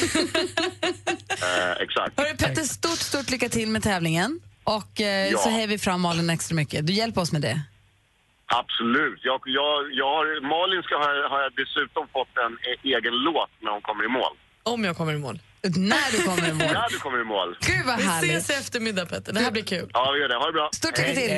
Eh, 1.42 1.72
exakt. 1.84 2.20
Hörru 2.20 2.38
Petter, 2.38 2.64
stort, 2.64 2.98
stort 3.00 3.30
lycka 3.30 3.50
till 3.50 3.70
med 3.70 3.84
tävlingen. 3.84 4.40
Och 4.64 5.02
eh, 5.02 5.32
Ja. 5.32 5.38
så 5.38 5.50
hejar 5.50 5.68
vi 5.68 5.78
fram 5.78 6.02
Malin 6.02 6.30
extra 6.30 6.56
mycket. 6.56 6.88
Du 6.88 6.94
hjälper 6.94 7.22
oss 7.22 7.32
med 7.32 7.42
det. 7.42 7.62
Absolut. 8.46 9.20
Jag, 9.24 9.42
jag, 9.46 9.94
jag 9.94 10.06
har, 10.06 10.42
Malin 10.42 10.84
ska 10.84 10.96
ha, 10.96 11.30
har 11.30 11.42
jag 11.42 11.52
dessutom 11.56 12.08
fått 12.08 12.38
en 12.38 12.54
e- 12.54 12.80
egen 12.98 13.14
låt 13.14 13.50
när 13.60 13.72
hon 13.72 13.82
kommer 13.82 14.06
i 14.06 14.08
mål. 14.08 14.34
Om 14.64 14.84
jag 14.84 14.98
kommer 14.98 15.14
i 15.14 15.18
mål. 15.18 15.40
När 15.64 16.12
du 16.12 16.22
kommer 16.24 16.50
i 16.50 16.54
mål. 16.54 16.68
Ja, 16.74 16.88
du 16.90 17.00
kommer 17.00 17.22
i 17.22 17.24
mål. 17.26 17.58
Gud 17.62 17.86
vad 17.86 17.98
Vi 17.98 18.04
härligt. 18.04 18.32
ses 18.38 18.50
i 18.50 18.54
eftermärmiddag 18.54 19.06
Petter, 19.06 19.34
det 19.34 19.40
här 19.40 19.52
blir 19.52 19.64
kul. 19.64 19.90
Ja, 19.94 20.12
vi 20.12 20.20
gör 20.22 20.30
det. 20.30 20.36
Ha 20.36 20.46
det 20.46 20.52
bra. 20.54 20.70
Stort 20.76 20.98
lycka 20.98 21.14
till. 21.14 21.30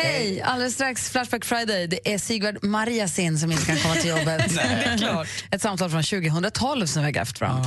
Hej, 0.00 0.42
Alldeles 0.42 0.74
strax 0.74 1.10
Flashback 1.10 1.44
Friday. 1.44 1.86
Det 1.86 2.12
är 2.14 2.18
Sigvard 2.18 2.64
Marjasin 2.64 3.38
som 3.38 3.52
inte 3.52 3.66
kan 3.66 3.76
komma 3.76 3.94
till 3.94 4.10
jobbet. 4.10 4.26
Nej. 4.54 4.82
Det 4.84 4.90
är 4.90 4.98
klart. 4.98 5.28
Ett 5.50 5.62
samtal 5.62 5.90
från 5.90 6.02
2012 6.02 6.86
som 6.86 7.02
vi 7.02 7.06
har 7.06 7.12
grävt 7.12 7.38
fram. 7.38 7.60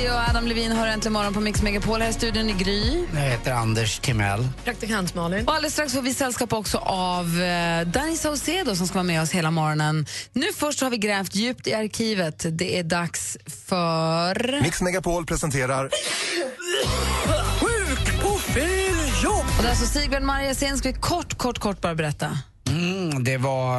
R-City 0.00 0.10
och 0.10 0.30
Adam 0.30 0.46
Levine 0.46 0.72
har 0.72 0.86
äntligen 0.86 1.12
morgon 1.12 1.34
på 1.34 1.40
Mix 1.40 1.62
Megapol. 1.62 2.02
Här 2.02 2.10
i 2.10 2.12
studion 2.12 2.50
i 2.50 2.52
Gry. 2.52 3.04
Jag 3.14 3.20
heter 3.20 3.52
Anders 3.52 3.98
Timell. 3.98 4.48
Praktikant 4.64 5.14
Malin. 5.14 5.46
Och 5.46 5.54
alldeles 5.54 5.72
strax 5.72 5.92
får 5.92 6.02
vi 6.02 6.14
sällskap 6.14 6.52
också 6.52 6.78
av 6.78 7.40
eh, 7.40 7.86
Danny 7.86 8.16
Saucedo 8.16 8.76
som 8.76 8.86
ska 8.86 8.94
vara 8.94 9.04
med 9.04 9.22
oss 9.22 9.30
hela 9.30 9.50
morgonen. 9.50 10.06
Nu 10.32 10.46
först 10.56 10.80
har 10.80 10.90
vi 10.90 10.96
grävt 10.96 11.34
djupt 11.34 11.66
i 11.66 11.74
arkivet. 11.74 12.46
Det 12.48 12.78
är 12.78 12.82
dags 12.82 13.38
för... 13.66 14.62
Mix 14.62 14.82
Megapol 14.82 15.26
presenterar 15.26 15.90
Sjuk 17.60 18.22
på 18.22 18.38
fel 18.38 19.22
jobb! 19.24 19.46
Och 19.56 19.62
det 19.62 19.68
är 19.68 19.70
alltså 19.70 19.86
Sigvard 19.86 20.22
Marjasin. 20.22 20.78
Ska 20.78 20.88
vi 20.88 20.94
kort, 20.94 21.38
kort, 21.38 21.58
kort 21.58 21.80
bara 21.80 21.94
berätta? 21.94 22.38
Mm, 22.68 23.24
det 23.24 23.36
var, 23.36 23.78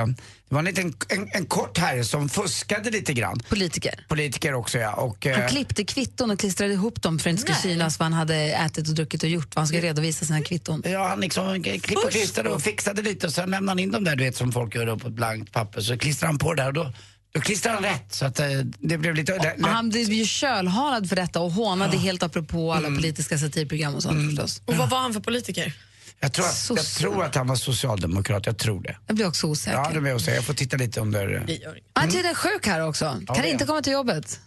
eh, 0.00 0.06
det 0.48 0.54
var 0.54 0.58
en, 0.58 0.64
liten, 0.64 0.94
en, 1.08 1.28
en 1.32 1.46
kort 1.46 1.78
herre 1.78 2.04
som 2.04 2.28
fuskade 2.28 2.90
lite 2.90 3.12
grann. 3.14 3.40
Politiker. 3.48 4.04
Politiker 4.08 4.54
också 4.54 4.78
ja. 4.78 4.92
Och, 4.92 5.26
eh, 5.26 5.38
Han 5.40 5.48
klippte 5.48 5.84
kvitton 5.84 6.30
och 6.30 6.38
klistrade 6.38 6.72
ihop 6.72 7.02
dem 7.02 7.18
för 7.18 7.30
att 7.30 7.36
det 7.36 7.40
inte 7.40 7.54
skulle 7.54 7.74
synas 7.74 7.98
vad 7.98 8.06
han 8.06 8.12
hade 8.12 8.34
ätit 8.36 8.88
och 8.88 8.94
druckit 8.94 9.22
och 9.22 9.28
gjort. 9.28 9.54
Vad 9.54 9.60
han 9.60 9.66
skulle 9.66 9.82
redovisa 9.82 10.24
sina 10.24 10.42
kvitton. 10.42 10.82
Ja, 10.86 11.08
han 11.08 11.20
liksom 11.20 11.62
klippte 11.62 11.94
och 11.96 12.10
klistrade 12.10 12.48
och 12.50 12.62
fixade 12.62 13.02
lite 13.02 13.26
och 13.26 13.32
sen 13.32 13.50
lämnade 13.50 13.70
han 13.70 13.78
in 13.78 13.90
dem 13.90 14.04
där 14.04 14.16
du 14.16 14.24
vet 14.24 14.36
som 14.36 14.52
folk 14.52 14.74
gör 14.74 14.86
upp 14.86 15.00
på 15.02 15.08
ett 15.08 15.14
blankt 15.14 15.52
papper. 15.52 15.80
Så 15.80 15.98
klistrade 15.98 16.28
han 16.28 16.38
på 16.38 16.54
det 16.54 16.62
där 16.62 16.68
och 16.68 16.74
då, 16.74 16.92
då 17.34 17.40
klistrade 17.40 17.74
han 17.76 17.84
rätt 17.84 18.14
så 18.14 18.24
att 18.26 18.40
eh, 18.40 18.46
det 18.78 18.98
blev 18.98 19.14
lite... 19.14 19.32
lä- 19.32 19.54
Och 19.62 19.68
han 19.68 19.90
blev 19.90 20.12
ju 20.12 20.24
kölhalad 20.26 21.08
för 21.08 21.16
detta 21.16 21.40
och 21.40 21.50
hånade 21.52 21.96
helt 21.98 22.22
apropå 22.22 22.72
alla 22.72 22.88
politiska 22.88 23.38
satirprogram 23.38 23.94
och 23.94 24.02
sånt 24.02 24.30
förstås. 24.30 24.62
Och 24.64 24.76
vad 24.76 24.90
var 24.90 24.98
han 24.98 25.12
för 25.12 25.20
politiker? 25.20 25.72
Jag 26.20 26.32
tror, 26.32 26.44
att, 26.44 26.70
jag 26.70 26.84
tror 26.84 27.24
att 27.24 27.34
han 27.34 27.46
var 27.46 27.56
socialdemokrat, 27.56 28.46
jag 28.46 28.58
tror 28.58 28.82
det. 28.82 28.96
Jag 29.06 29.16
blir 29.16 29.28
också 29.28 29.46
osäker. 29.46 29.78
Ja, 29.78 29.90
det 29.92 30.00
blir 30.00 30.10
jag 30.10 30.16
osäker. 30.16 30.34
Jag 30.36 30.44
får 30.44 30.54
titta 30.54 30.76
lite 30.76 31.00
under... 31.00 31.46
Han 31.92 32.08
är 32.08 32.34
sjuk 32.34 32.66
här 32.66 32.86
också. 32.88 33.04
Ja, 33.04 33.34
kan 33.34 33.42
det 33.42 33.50
inte 33.50 33.66
komma 33.66 33.82
till 33.82 33.92
jobbet. 33.92 34.40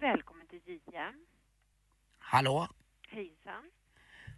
Välkommen 0.00 0.46
till 0.50 0.58
JM. 0.66 1.14
Hallå? 2.18 2.68
Hejsan. 3.10 3.70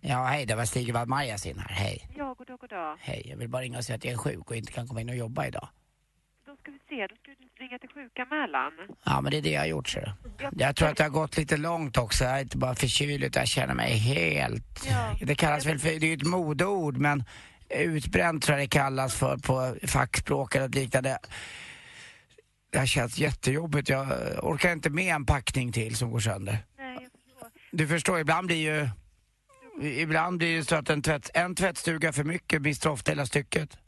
Ja, 0.00 0.24
hej, 0.24 0.46
det 0.46 0.54
var 0.54 0.64
Stig 0.64 0.94
Marjasin 1.06 1.58
här. 1.58 1.74
Hej. 1.74 2.08
Ja, 2.16 2.34
goddag, 2.38 2.58
goddag. 2.60 2.96
Hej, 3.00 3.26
jag 3.30 3.36
vill 3.36 3.48
bara 3.48 3.62
ringa 3.62 3.78
och 3.78 3.84
säga 3.84 3.96
att 3.96 4.04
jag 4.04 4.12
är 4.14 4.18
sjuk 4.18 4.50
och 4.50 4.56
inte 4.56 4.72
kan 4.72 4.88
komma 4.88 5.00
in 5.00 5.08
och 5.08 5.16
jobba 5.16 5.46
idag. 5.46 5.68
Ska 6.62 6.70
vi 6.70 6.78
se, 6.88 7.06
då 7.06 7.14
ska 7.16 7.30
du 7.30 7.64
ringa 7.64 7.78
till 7.78 7.88
sjukanmälan. 7.88 8.72
Ja, 9.04 9.20
men 9.20 9.30
det 9.30 9.38
är 9.38 9.42
det 9.42 9.50
jag 9.50 9.60
har 9.60 9.66
gjort, 9.66 9.88
ser. 9.88 10.14
Jag 10.52 10.76
tror 10.76 10.88
att 10.88 10.96
det 10.96 11.02
har 11.02 11.10
gått 11.10 11.36
lite 11.36 11.56
långt 11.56 11.98
också. 11.98 12.24
Jag 12.24 12.38
är 12.38 12.42
inte 12.42 12.56
bara 12.56 12.74
förkyld 12.74 13.24
utan 13.24 13.40
jag 13.40 13.48
känner 13.48 13.74
mig 13.74 13.92
helt... 13.92 14.86
Ja. 14.88 15.16
Det 15.22 15.34
kallas 15.34 15.66
väl 15.66 15.78
för... 15.78 15.88
Det 15.88 16.06
är 16.06 16.08
ju 16.08 16.14
ett 16.14 16.26
modeord, 16.26 16.96
men 16.96 17.24
utbränd 17.68 18.42
tror 18.42 18.58
jag 18.58 18.64
det 18.64 18.70
kallas 18.70 19.14
för 19.14 19.36
på 19.36 19.76
fackspråk 19.86 20.54
eller 20.54 20.68
liknande. 20.68 21.18
Det 22.70 22.78
har 22.78 22.86
känts 22.86 23.18
jättejobbigt. 23.18 23.88
Jag 23.88 24.08
orkar 24.42 24.72
inte 24.72 24.90
med 24.90 25.14
en 25.14 25.26
packning 25.26 25.72
till 25.72 25.96
som 25.96 26.10
går 26.10 26.20
sönder. 26.20 26.58
Nej, 26.78 26.94
jag 26.94 27.02
förstår. 27.02 27.50
Du 27.70 27.88
förstår, 27.88 28.20
ibland 28.20 28.46
blir 28.46 28.56
ju... 28.56 28.88
Ibland 29.82 30.38
blir 30.38 30.56
det 30.56 30.64
så 30.64 30.76
att 30.76 30.90
en, 30.90 31.02
tvätt, 31.02 31.30
en 31.34 31.54
tvättstuga 31.54 32.12
för 32.12 32.24
mycket 32.24 32.62
mister 32.62 32.90
ofta 32.90 33.10
hela 33.10 33.26
stycket. 33.26 33.78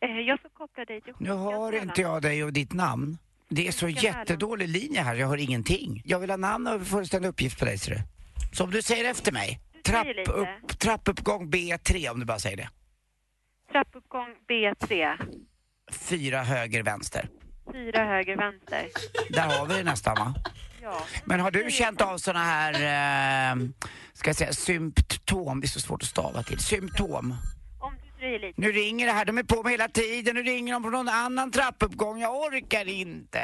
Eh, 0.00 0.20
jag 0.20 0.38
ska 0.38 0.48
koppla 0.48 0.84
dig 0.84 1.00
till 1.00 1.12
Nu 1.18 1.30
hör 1.30 1.82
inte 1.82 2.00
jag 2.00 2.22
dig 2.22 2.44
och 2.44 2.52
ditt 2.52 2.72
namn. 2.72 3.18
Det 3.48 3.68
är 3.68 3.72
så 3.72 3.88
jättedålig 3.88 4.68
linje 4.68 5.02
här, 5.02 5.14
jag 5.14 5.28
hör 5.28 5.36
ingenting. 5.36 6.02
Jag 6.04 6.18
vill 6.18 6.30
ha 6.30 6.36
namn 6.36 6.66
och 6.66 6.86
fullständig 6.86 7.28
uppgift 7.28 7.58
på 7.58 7.64
dig, 7.64 7.78
ser 7.78 7.90
du. 7.94 8.00
Så 8.52 8.64
om 8.64 8.70
du 8.70 8.82
säger 8.82 9.10
efter 9.10 9.32
mig. 9.32 9.60
Trapp 9.84 10.06
upp, 10.28 10.78
trappuppgång 10.78 11.50
B3 11.50 12.08
om 12.10 12.20
du 12.20 12.26
bara 12.26 12.38
säger 12.38 12.56
det. 12.56 12.68
Trappuppgång 13.72 14.28
B3. 14.48 15.12
Fyra 15.92 16.42
höger, 16.42 16.82
vänster. 16.82 17.28
Fyra 17.72 18.04
höger, 18.04 18.36
vänster. 18.36 18.86
Där 19.30 19.58
har 19.58 19.66
vi 19.66 19.74
det 19.74 19.84
nästan 19.84 20.14
va? 20.18 20.34
Ja. 20.82 21.02
Men 21.24 21.40
har 21.40 21.50
du 21.50 21.70
känt 21.70 22.00
av 22.00 22.18
såna 22.18 22.44
här, 22.44 22.72
eh, 22.72 23.56
ska 24.12 24.28
jag 24.28 24.36
säga, 24.36 24.52
symptom? 24.52 25.60
Det 25.60 25.66
är 25.66 25.68
så 25.68 25.80
svårt 25.80 26.02
att 26.02 26.08
stava 26.08 26.42
till. 26.42 26.58
Symptom. 26.58 27.34
Lite. 28.32 28.60
Nu 28.60 28.72
ringer 28.72 29.06
det 29.06 29.12
här, 29.12 29.24
de 29.24 29.38
är 29.38 29.42
på 29.42 29.62
mig 29.62 29.72
hela 29.72 29.88
tiden. 29.88 30.34
Nu 30.34 30.42
ringer 30.42 30.72
de 30.72 30.82
på 30.82 30.90
någon 30.90 31.08
annan 31.08 31.50
trappuppgång. 31.50 32.20
Jag 32.20 32.36
orkar 32.42 32.88
inte. 32.88 33.42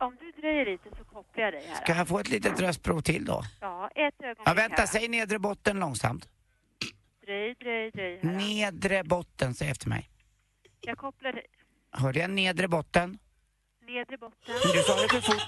Om 0.00 0.16
du 0.20 0.40
dröjer 0.40 0.66
lite 0.66 0.88
så 0.98 1.04
kopplar 1.04 1.44
jag 1.44 1.52
dig 1.52 1.66
här. 1.68 1.74
Ska 1.74 1.94
jag 1.94 2.08
få 2.08 2.18
ett 2.18 2.28
litet 2.28 2.60
röstprov 2.60 3.00
till 3.00 3.24
då? 3.24 3.42
Ja, 3.60 3.90
ett 3.94 4.14
ögonblick 4.22 4.48
Ja, 4.48 4.54
vänta, 4.54 4.76
här. 4.76 4.86
säg 4.86 5.08
nedre 5.08 5.38
botten 5.38 5.80
långsamt. 5.80 6.28
Dröj, 7.26 7.54
dröj, 7.54 7.90
dröj. 7.90 8.20
Här. 8.22 8.30
Nedre 8.30 9.04
botten, 9.04 9.54
säg 9.54 9.70
efter 9.70 9.88
mig. 9.88 10.10
Jag 10.80 10.98
kopplar 10.98 11.32
dig. 11.32 11.46
Hörde 11.92 12.18
jag 12.20 12.30
nedre 12.30 12.68
botten? 12.68 13.18
Nedre 13.86 14.18
botten. 14.18 14.54
Du 14.74 14.82
sa 14.82 14.94
det 15.02 15.08
för 15.08 15.20
fort. 15.20 15.42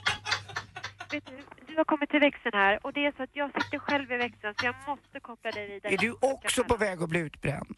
Vet 1.12 1.26
du, 1.26 1.32
du 1.70 1.76
har 1.76 1.84
kommit 1.84 2.10
till 2.10 2.20
växeln 2.20 2.54
här 2.54 2.86
och 2.86 2.92
det 2.92 3.06
är 3.06 3.12
så 3.16 3.22
att 3.22 3.30
jag 3.32 3.62
sitter 3.62 3.78
själv 3.78 4.12
i 4.12 4.16
växeln 4.16 4.54
så 4.60 4.66
jag 4.66 4.74
måste 4.86 5.20
koppla 5.20 5.50
dig 5.50 5.68
vidare. 5.68 5.92
Är 5.94 5.98
du 5.98 6.14
också 6.20 6.64
på 6.64 6.76
väg 6.76 7.02
att 7.02 7.08
bli 7.08 7.20
utbränd? 7.20 7.76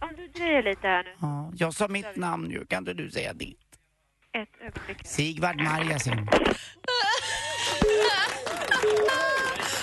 Om 0.00 0.08
du 0.16 0.28
dröjer 0.28 0.62
lite 0.62 0.88
här 0.88 1.04
nu. 1.04 1.10
Ja, 1.20 1.52
jag 1.56 1.74
sa 1.74 1.88
mitt 1.88 2.16
namn 2.16 2.50
ju. 2.50 2.66
Kan 2.66 2.78
inte 2.78 2.94
du 2.94 3.10
säga 3.10 3.32
ditt? 3.32 3.58
Ett 4.32 4.48
ögonblick. 4.60 5.06
Sigvard 5.06 5.56
Marjasin. 5.56 6.28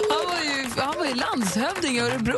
Han 0.10 0.26
var 0.28 0.43
han 0.78 0.96
var 0.98 1.06
ju 1.06 1.14
landshövding 1.16 1.96
i 1.96 2.00
Örebro. 2.00 2.38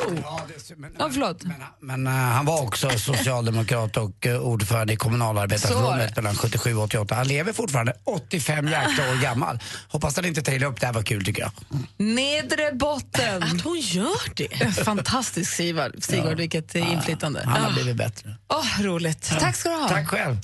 Ja, 0.99 1.09
förlåt. 1.13 1.41
Men 1.81 2.07
eh, 2.07 2.13
han 2.13 2.45
var 2.45 2.61
också 2.61 2.89
socialdemokrat 2.89 3.97
och 3.97 4.25
uh, 4.25 4.37
ordförande 4.37 4.93
i 4.93 4.95
kommunalarbetarförbundet 4.95 6.15
mellan 6.15 6.35
77 6.35 6.75
och 6.75 6.83
88. 6.83 7.15
Han 7.15 7.27
lever 7.27 7.53
fortfarande, 7.53 7.93
85 8.03 8.67
jäkla 8.67 9.09
år 9.09 9.21
gammal. 9.21 9.59
Hoppas 9.87 10.15
han 10.15 10.25
inte 10.25 10.41
trillar 10.41 10.67
upp, 10.67 10.79
det 10.79 10.85
här 10.85 10.93
var 10.93 11.03
kul 11.03 11.25
tycker 11.25 11.41
jag. 11.41 11.51
Nedre 11.97 12.71
botten. 12.73 13.43
Att 13.43 13.61
hon 13.61 13.79
gör 13.79 14.35
det. 14.35 14.75
Fantastisk 14.85 15.51
Sigvard, 15.53 16.03
Sigvard 16.03 16.31
Ja. 16.31 16.35
vilket 16.35 16.75
eh, 16.75 16.93
inflytande. 16.93 17.43
Han 17.45 17.61
har 17.61 17.71
blivit 17.71 17.95
bättre. 17.95 18.35
Åh, 18.49 18.81
roligt. 18.81 19.31
Tack 19.39 19.55
ska 19.55 19.69
du 19.69 19.75
ha. 19.75 19.87
Tack 19.89 20.07
själv. 20.07 20.37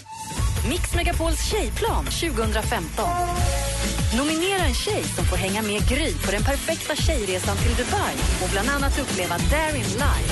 Mix 0.69 0.93
Megapols 0.95 1.51
tjejplan 1.51 2.05
2015. 2.05 3.10
Nominera 4.17 4.65
en 4.65 4.73
tjej 4.73 5.03
som 5.03 5.25
får 5.25 5.37
hänga 5.37 5.61
med 5.61 5.87
Gry 5.89 6.13
på 6.25 6.31
den 6.31 6.43
perfekta 6.43 6.95
tjejresan 6.95 7.57
till 7.57 7.75
Dubai 7.75 8.15
och 8.43 8.49
bland 8.51 8.69
annat 8.69 8.99
uppleva 8.99 9.37
Darin 9.37 9.83
live. 9.83 10.31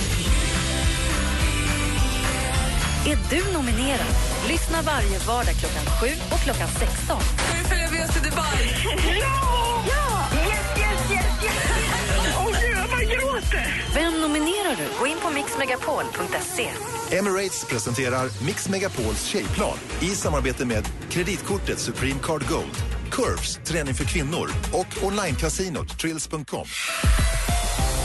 Är 3.06 3.18
du 3.30 3.54
nominerad? 3.54 4.14
Lyssna 4.48 4.82
varje 4.82 5.20
vardag 5.20 5.56
klockan 5.56 5.86
7 6.02 6.08
och 6.32 6.40
klockan 6.40 6.68
16. 6.68 7.22
Ska 7.22 7.58
vi 7.58 7.64
följa 7.64 7.92
med 7.92 8.06
oss 8.06 8.14
till 8.14 8.24
Dubai? 8.30 8.60
Ja! 9.20 10.28
Yes, 10.48 10.60
yes, 10.78 11.12
yes, 11.12 11.44
yes! 11.44 11.54
Åh, 12.38 12.46
gud, 12.62 12.90
bara 12.92 13.04
gråter! 13.04 13.86
Vem 13.94 14.22
nominerar 14.22 14.76
du? 14.78 15.00
Gå 15.00 15.08
in 15.08 15.18
på 15.22 15.30
mixmegapol.se. 15.30 16.70
Emirates 17.18 17.66
presenterar 17.66 18.30
Mix 18.46 18.70
Megapols 18.70 19.26
tjejplan 19.26 19.78
i 20.02 20.10
samarbete 20.10 20.66
med 20.66 20.88
kreditkortet 21.10 21.80
Supreme 21.80 22.20
Card 22.24 22.48
Gold, 22.50 22.76
Curves, 23.12 23.60
träning 23.66 23.94
för 23.94 24.06
kvinnor 24.06 24.50
och 24.74 25.04
onlinekasinot 25.04 26.00
Trills.com. 26.00 26.68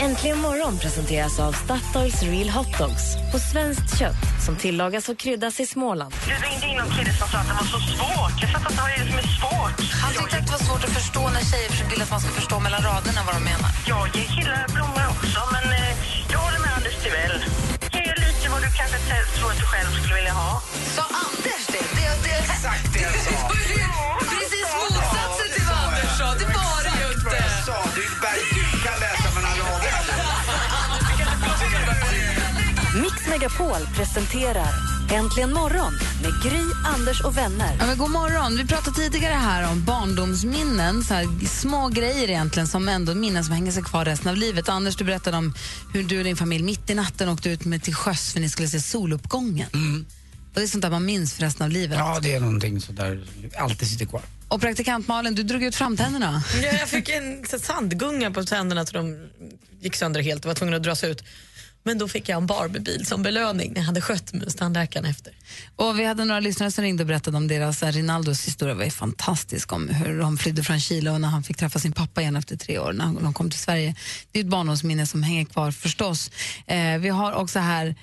Äntligen 0.00 0.38
morgon 0.38 0.78
presenteras 0.78 1.40
av 1.40 1.52
Statoils 1.52 2.23
Real 2.23 2.49
Hot 2.49 2.78
Dogs 2.78 3.04
på 3.32 3.38
svenskt 3.38 3.99
kött 3.99 4.23
som 4.46 4.56
tillagas 4.56 5.08
och 5.08 5.18
kryddas 5.18 5.61
i 5.61 5.66
Småland. 5.66 6.14
Du 6.26 6.34
ringde 6.46 6.66
in 6.66 6.76
någon 6.76 6.90
kille 6.96 7.12
som 7.18 7.28
sa 7.28 7.38
att 7.38 7.49
det 7.49 7.56
var 7.61 7.68
så 7.76 7.80
svårt. 7.92 8.37
Jag 8.42 8.50
fattar 8.52 8.70
inte 8.70 8.82
vad 8.82 8.90
det 8.90 8.99
är 9.02 9.06
som 9.11 9.18
är 9.25 9.28
svårt. 9.40 9.78
Han 10.02 10.11
tyckte 10.12 10.37
att 10.38 10.46
det 10.46 10.52
var 10.52 10.64
svårt 10.68 10.84
att 10.84 10.94
förstå 11.00 11.23
när 11.34 11.44
tjejer 11.50 11.90
vill 11.90 12.02
att 12.02 12.11
man 12.11 12.20
ska 12.20 12.30
förstå 12.40 12.56
mellan 12.66 12.82
raderna 12.90 13.20
vad 13.26 13.34
de 13.38 13.42
menar. 13.52 13.70
Jag 13.92 14.04
ger 14.16 14.28
killar 14.37 14.66
blommor 14.75 15.04
också, 15.14 15.40
men 15.54 15.64
eh, 15.78 15.92
jag 16.32 16.38
håller 16.46 16.61
med 16.64 16.73
Anders 16.78 16.96
Timell. 17.04 17.37
Ge 17.96 18.06
lite 18.25 18.46
vad 18.54 18.61
du 18.66 18.70
kanske 18.80 18.99
tror 19.37 19.50
att 19.52 19.61
du 19.62 19.66
själv 19.73 19.90
skulle 19.99 20.16
vilja 20.20 20.34
ha. 20.42 20.50
Sa 20.96 21.02
Anders 21.25 21.62
det? 21.75 21.84
det, 21.96 22.11
det 22.25 22.37
Exakt 22.52 22.87
det 22.94 23.00
jag 23.08 23.14
sa. 23.26 23.38
Megapol 33.34 33.88
presenterar 33.96 34.74
Äntligen 35.12 35.52
morgon 35.52 35.92
med 36.22 36.42
Gry, 36.42 36.62
Anders 36.84 37.20
och 37.20 37.36
vänner. 37.36 37.76
Ja, 37.78 37.86
men 37.86 37.98
god 37.98 38.10
morgon. 38.10 38.56
Vi 38.56 38.66
pratade 38.66 38.96
tidigare 38.96 39.34
här 39.34 39.70
om 39.70 39.84
barndomsminnen, 39.84 41.04
så 41.04 41.14
här 41.14 41.46
små 41.46 41.88
grejer 41.88 42.30
egentligen 42.30 42.66
som 42.66 42.88
ändå 42.88 43.14
minnen 43.14 43.44
som 43.44 43.54
hänger 43.54 43.72
sig 43.72 43.82
kvar 43.82 44.04
resten 44.04 44.28
av 44.28 44.36
livet. 44.36 44.68
Anders, 44.68 44.96
du 44.96 45.04
berättade 45.04 45.36
om 45.36 45.54
hur 45.92 46.02
du 46.02 46.18
och 46.18 46.24
din 46.24 46.36
familj 46.36 46.64
mitt 46.64 46.90
i 46.90 46.94
natten 46.94 47.28
åkte 47.28 47.50
ut 47.50 47.64
med 47.64 47.82
till 47.82 47.94
sjöss 47.94 48.32
för 48.32 48.40
ni 48.40 48.48
skulle 48.48 48.68
se 48.68 48.80
soluppgången. 48.80 49.68
Och 50.54 50.60
det 50.60 50.62
är 50.62 50.66
sånt 50.66 50.82
där 50.82 50.90
man 50.90 51.04
minns 51.04 51.34
för 51.34 51.42
resten 51.42 51.64
av 51.64 51.70
livet. 51.70 51.98
Ja, 51.98 52.20
det 52.22 52.34
är 52.34 52.40
någonting 52.40 52.80
som 52.80 52.94
där 52.94 53.24
alltid 53.58 53.88
sitter 53.88 54.06
kvar. 54.06 54.22
Och 54.48 54.60
praktikant 54.60 55.08
Malin, 55.08 55.34
du 55.34 55.42
drog 55.42 55.62
ut 55.62 55.74
framtänderna. 55.74 56.42
Ja, 56.62 56.68
jag 56.78 56.88
fick 56.88 57.08
en 57.08 57.46
sandgunga 57.60 58.30
på 58.30 58.44
tänderna 58.44 58.86
så 58.86 58.92
de 58.92 59.28
gick 59.80 59.96
sönder 59.96 60.22
helt 60.22 60.44
och 60.44 60.48
var 60.48 60.54
tvungen 60.54 60.74
att 60.74 60.82
dras 60.82 61.04
ut. 61.04 61.24
Men 61.86 61.98
då 61.98 62.08
fick 62.08 62.28
jag 62.28 62.36
en 62.36 62.46
Barbiebil 62.46 63.06
som 63.06 63.22
belöning 63.22 63.72
när 63.72 63.80
jag 63.80 63.86
hade 63.86 64.00
skött 64.00 64.32
mig 64.32 64.44
hos 64.44 64.54
tandläkaren 64.54 65.06
efter. 65.06 65.32
Och 65.76 65.98
vi 65.98 66.04
hade 66.04 66.24
några 66.24 66.40
lyssnare 66.40 66.70
som 66.70 66.84
ringde 66.84 67.02
och 67.02 67.06
berättade 67.06 67.36
om 67.36 67.48
deras, 67.48 67.82
eh, 67.82 67.92
Rinaldos 67.92 68.46
historia 68.46 68.74
var 68.74 68.84
ju 68.84 68.90
fantastisk 68.90 69.72
om 69.72 69.88
hur 69.88 70.18
de 70.18 70.38
flydde 70.38 70.62
från 70.62 70.80
Chile 70.80 71.10
och 71.10 71.20
när 71.20 71.28
han 71.28 71.42
fick 71.42 71.56
träffa 71.56 71.78
sin 71.78 71.92
pappa 71.92 72.20
igen 72.20 72.36
efter 72.36 72.56
tre 72.56 72.78
år 72.78 72.92
när 72.92 73.20
de 73.20 73.34
kom 73.34 73.50
till 73.50 73.60
Sverige. 73.60 73.94
Det 74.32 74.38
är 74.38 74.44
ett 74.44 74.50
barndomsminne 74.50 75.06
som 75.06 75.22
hänger 75.22 75.44
kvar 75.44 75.70
förstås. 75.70 76.30
Eh, 76.66 76.98
vi 76.98 77.08
har 77.08 77.32
också 77.32 77.58
här, 77.58 77.94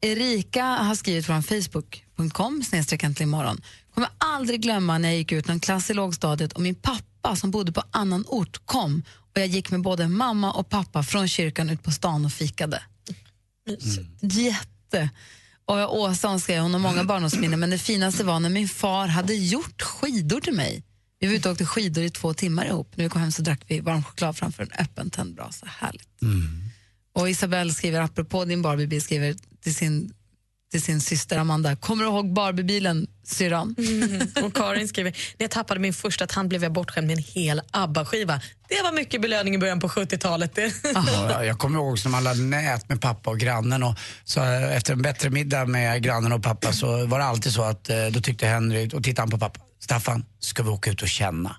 Erika 0.00 0.64
har 0.64 0.94
skrivit 0.94 1.26
från 1.26 1.42
facebook.com 1.42 2.62
snedstreck 2.62 3.20
imorgon. 3.20 3.60
Kommer 3.94 4.10
aldrig 4.18 4.60
glömma 4.60 4.98
när 4.98 5.08
jag 5.08 5.18
gick 5.18 5.32
ut 5.32 5.48
någon 5.48 5.60
klass 5.60 5.90
i 5.90 5.94
lågstadiet 5.94 6.52
och 6.52 6.60
min 6.60 6.74
pappa 6.74 7.36
som 7.36 7.50
bodde 7.50 7.72
på 7.72 7.82
annan 7.90 8.24
ort 8.28 8.66
kom 8.66 9.02
och 9.34 9.40
jag 9.40 9.46
gick 9.46 9.70
med 9.70 9.82
både 9.82 10.08
mamma 10.08 10.52
och 10.52 10.68
pappa 10.68 11.02
från 11.02 11.28
kyrkan 11.28 11.70
ut 11.70 11.82
på 11.82 11.90
stan 11.90 12.24
och 12.24 12.32
fikade. 12.32 12.82
Jätte. 14.20 15.10
Och 15.64 16.00
Åsa 16.00 16.38
skrev, 16.38 16.62
hon 16.62 16.72
har 16.72 16.80
många 16.80 17.04
barndomsminnen 17.04 17.60
men 17.60 17.70
det 17.70 17.78
finaste 17.78 18.24
var 18.24 18.40
när 18.40 18.50
min 18.50 18.68
far 18.68 19.06
hade 19.06 19.34
gjort 19.34 19.82
skidor 19.82 20.40
till 20.40 20.54
mig. 20.54 20.84
Vi 21.20 21.26
var 21.26 21.34
ute 21.34 21.48
och 21.48 21.52
åkte 21.52 21.66
skidor 21.66 22.04
i 22.04 22.10
två 22.10 22.34
timmar 22.34 22.66
ihop. 22.66 22.96
När 22.96 23.04
vi 23.04 23.10
kom 23.10 23.20
hem 23.20 23.32
så 23.32 23.42
drack 23.42 23.60
vi 23.66 23.80
varm 23.80 24.04
choklad 24.04 24.36
framför 24.36 24.62
en 24.62 24.72
öppen 24.72 25.10
tändbrasa. 25.10 25.66
Härligt. 25.66 26.08
Och 27.12 27.30
Isabelle 27.30 27.72
skriver, 27.72 28.00
apropå 28.00 28.44
din 28.44 28.62
Barbiebil, 28.62 29.02
skriver 29.02 29.36
till 29.62 29.74
sin, 29.74 30.12
till 30.70 30.82
sin 30.82 31.00
syster 31.00 31.38
Amanda, 31.38 31.76
kommer 31.76 32.04
du 32.04 32.10
ihåg 32.10 32.32
Barbiebilen 32.32 33.06
syrran? 33.24 33.76
Och 34.42 34.54
Karin 34.54 34.88
skriver, 34.88 35.10
när 35.10 35.44
jag 35.44 35.50
tappade 35.50 35.80
min 35.80 35.92
första 35.92 36.26
tand 36.26 36.48
blev 36.48 36.62
jag 36.62 36.72
bortskämd 36.72 37.06
med 37.06 37.16
en 37.16 37.22
hel 37.22 37.60
ABBA-skiva. 37.70 38.40
Det 38.68 38.82
var 38.82 38.92
mycket 38.92 39.22
belöning 39.22 39.54
i 39.54 39.58
början 39.58 39.80
på 39.80 39.88
70-talet. 39.88 40.54
det. 40.54 40.72
Ja, 40.94 41.44
jag 41.44 41.58
kommer 41.58 41.78
ihåg 41.78 41.98
när 42.04 42.10
man 42.10 42.26
hade 42.26 42.42
nät 42.42 42.88
med 42.88 43.00
pappa 43.00 43.30
och 43.30 43.38
grannen 43.38 43.82
och 43.82 43.94
så 44.24 44.40
eh, 44.40 44.76
efter 44.76 44.92
en 44.92 45.02
bättre 45.02 45.30
middag 45.30 45.64
med 45.64 46.02
grannen 46.02 46.32
och 46.32 46.42
pappa 46.42 46.72
så 46.72 47.06
var 47.06 47.18
det 47.18 47.24
alltid 47.24 47.52
så 47.52 47.62
att 47.62 47.90
eh, 47.90 48.06
då 48.10 48.20
tyckte 48.20 48.46
Henry, 48.46 48.90
och 48.94 49.04
tittade 49.04 49.22
han 49.22 49.30
på 49.30 49.38
pappa, 49.38 49.60
Staffan, 49.82 50.24
ska 50.40 50.62
vi 50.62 50.68
åka 50.68 50.90
ut 50.90 51.02
och 51.02 51.08
känna? 51.08 51.56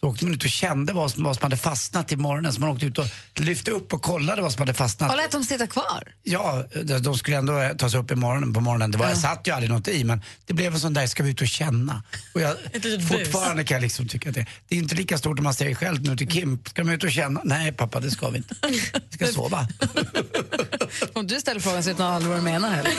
Då 0.00 0.08
åkte 0.08 0.24
man 0.24 0.34
ut 0.34 0.44
och 0.44 0.50
kände 0.50 0.92
vad 0.92 1.10
som, 1.10 1.24
vad 1.24 1.36
som 1.36 1.42
hade 1.42 1.56
fastnat 1.56 2.12
i 2.12 2.16
morgonen. 2.16 2.52
Så 2.52 2.60
man 2.60 2.70
åkte 2.70 2.86
ut 2.86 2.98
och 2.98 3.06
lyfte 3.36 3.70
upp 3.70 3.92
och 3.92 4.02
kollade 4.02 4.42
vad 4.42 4.52
som 4.52 4.60
hade 4.62 4.74
fastnat. 4.74 5.10
Och 5.10 5.16
lät 5.16 5.30
dem 5.30 5.44
sitta 5.44 5.66
kvar? 5.66 6.12
Ja, 6.22 6.64
de, 6.84 6.98
de 6.98 7.18
skulle 7.18 7.36
ändå 7.36 7.58
eh, 7.58 7.72
ta 7.72 7.90
sig 7.90 8.00
upp 8.00 8.10
i 8.10 8.14
morgonen, 8.14 8.52
på 8.52 8.60
morgonen. 8.60 8.90
Det 8.90 8.98
var, 8.98 9.08
Jag 9.08 9.18
satt 9.18 9.46
ju 9.46 9.52
aldrig 9.52 9.70
något 9.70 9.88
i, 9.88 10.04
men 10.04 10.22
det 10.46 10.54
blev 10.54 10.74
en 10.74 10.80
sån 10.80 10.94
där, 10.94 11.06
ska 11.06 11.22
vi 11.22 11.30
ut 11.30 11.40
och 11.40 11.48
känna? 11.48 12.02
Och 12.34 12.40
jag, 12.40 12.56
fortfarande 13.08 13.64
kan 13.64 13.74
jag 13.74 13.82
liksom 13.82 14.08
tycka 14.08 14.28
att 14.28 14.34
det, 14.34 14.46
det 14.68 14.74
är 14.74 14.78
inte 14.78 14.94
lika 14.94 15.18
stort 15.18 15.38
om 15.38 15.44
man 15.44 15.54
säger 15.54 15.74
själv 15.74 16.02
nu 16.02 16.16
till 16.16 16.28
Kim, 16.28 16.58
ska 16.66 16.84
de 16.84 16.90
ut 16.90 17.04
och 17.04 17.10
känna? 17.12 17.40
Nej 17.44 17.72
pappa, 17.72 18.00
det 18.00 18.10
ska 18.10 18.30
vi 18.30 18.36
inte. 18.36 18.54
Vi 18.68 18.80
ska 19.10 19.26
sova. 19.26 19.68
Om 21.12 21.26
du 21.26 21.40
ställer 21.40 21.60
frågan 21.60 21.82
så 21.82 21.88
vet 21.88 21.98
man 21.98 22.12
aldrig 22.14 22.30
vad 22.30 22.38
du 22.38 22.44
menar 22.44 22.70
heller. 22.70 22.92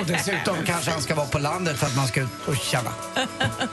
Och 0.00 0.06
dessutom 0.06 0.56
kanske 0.66 0.90
han 0.90 1.02
ska 1.02 1.14
vara 1.14 1.26
på 1.26 1.38
landet 1.38 1.76
för 1.78 1.86
att 1.86 1.96
man 1.96 2.08
ska 2.08 2.20
ut 2.20 2.28
och 2.46 2.56
känna. 2.56 2.92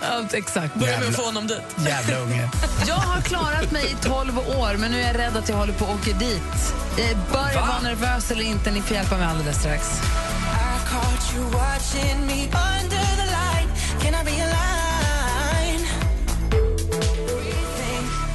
Ja, 0.01 0.27
exakt. 0.33 0.75
Börja 0.75 0.99
med 0.99 1.07
att 1.07 1.15
få 1.15 1.21
honom 1.21 1.47
dit. 1.47 1.57
Jävla 1.85 2.17
unge. 2.17 2.49
Jag 2.87 2.95
har 2.95 3.21
klarat 3.21 3.71
mig 3.71 3.85
i 3.85 3.95
12 4.03 4.37
år, 4.37 4.77
men 4.77 4.91
nu 4.91 5.01
är 5.01 5.07
jag 5.07 5.19
rädd 5.19 5.37
att 5.37 5.49
jag 5.49 5.55
håller 5.55 5.73
på 5.73 5.85
att 5.85 5.95
åka 5.95 6.17
dit. 6.17 6.73
Jag 6.97 7.17
börjar 7.31 7.67
vara 7.67 7.79
nervös 7.81 8.31
eller 8.31 8.43
inte. 8.43 8.71
Ni 8.71 8.81
får 8.81 8.95
hjälpa 8.97 9.17
mig 9.17 9.25
alldeles 9.27 9.59
strax. 9.59 10.01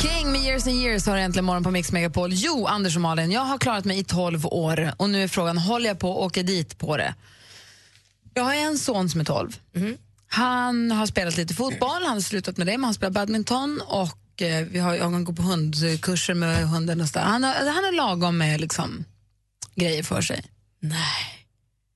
King 0.03 0.33
med 0.33 0.41
Years 0.41 0.67
and 0.67 0.77
Years 0.77 1.07
har 1.07 1.17
äntligen 1.17 1.45
morgon 1.45 1.65
på 1.65 1.71
Mix 1.71 1.93
Megapol. 1.93 2.31
Jo, 2.33 2.67
Anders 2.67 2.97
och 2.97 3.03
Malin, 3.03 3.31
jag 3.33 3.41
har 3.41 3.59
klarat 3.59 3.85
mig 3.85 3.99
i 3.99 4.05
12 4.05 4.47
år 4.47 4.93
och 4.97 5.11
nu 5.11 5.23
är 5.23 5.29
frågan, 5.29 5.59
håller 5.59 5.89
jag 5.89 5.99
på 5.99 6.11
att 6.11 6.27
åka 6.27 6.43
dit 6.43 6.79
på 6.79 6.97
det? 6.97 7.15
Jag 8.35 8.45
har 8.45 8.55
en 8.55 8.79
son 8.79 9.09
som 9.11 9.21
är 9.21 9.25
12. 9.25 9.57
Han 10.29 10.91
har 10.91 11.07
spelat 11.07 11.37
lite 11.37 11.55
fotboll, 11.55 12.03
han 12.03 12.13
har 12.13 12.21
slutat 12.21 12.57
med 12.57 12.67
det, 12.67 12.79
men 12.79 12.85
han 12.85 12.95
spelar 12.95 13.11
badminton 13.11 13.81
och 13.87 14.43
eh, 14.43 14.65
vi 14.67 14.79
har, 14.79 14.95
jag 14.95 15.25
går 15.25 15.33
på 15.33 15.43
hundkurser 15.43 16.35
med 16.35 16.69
hunden 16.69 17.01
och 17.01 17.09
så. 17.09 17.19
Han 17.19 17.45
har, 17.45 17.55
han 17.55 17.85
har 17.85 17.93
lagom 17.93 18.39
med 18.39 18.61
liksom, 18.61 19.05
grejer 19.75 20.03
för 20.03 20.23
sig. 20.23 20.45
Nej, 20.81 21.47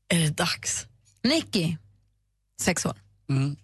är 0.08 0.18
det 0.18 0.30
dags? 0.30 0.86
Nicky, 1.22 1.76
sex 2.60 2.86
år, 2.86 2.96
Mm. 3.28 3.56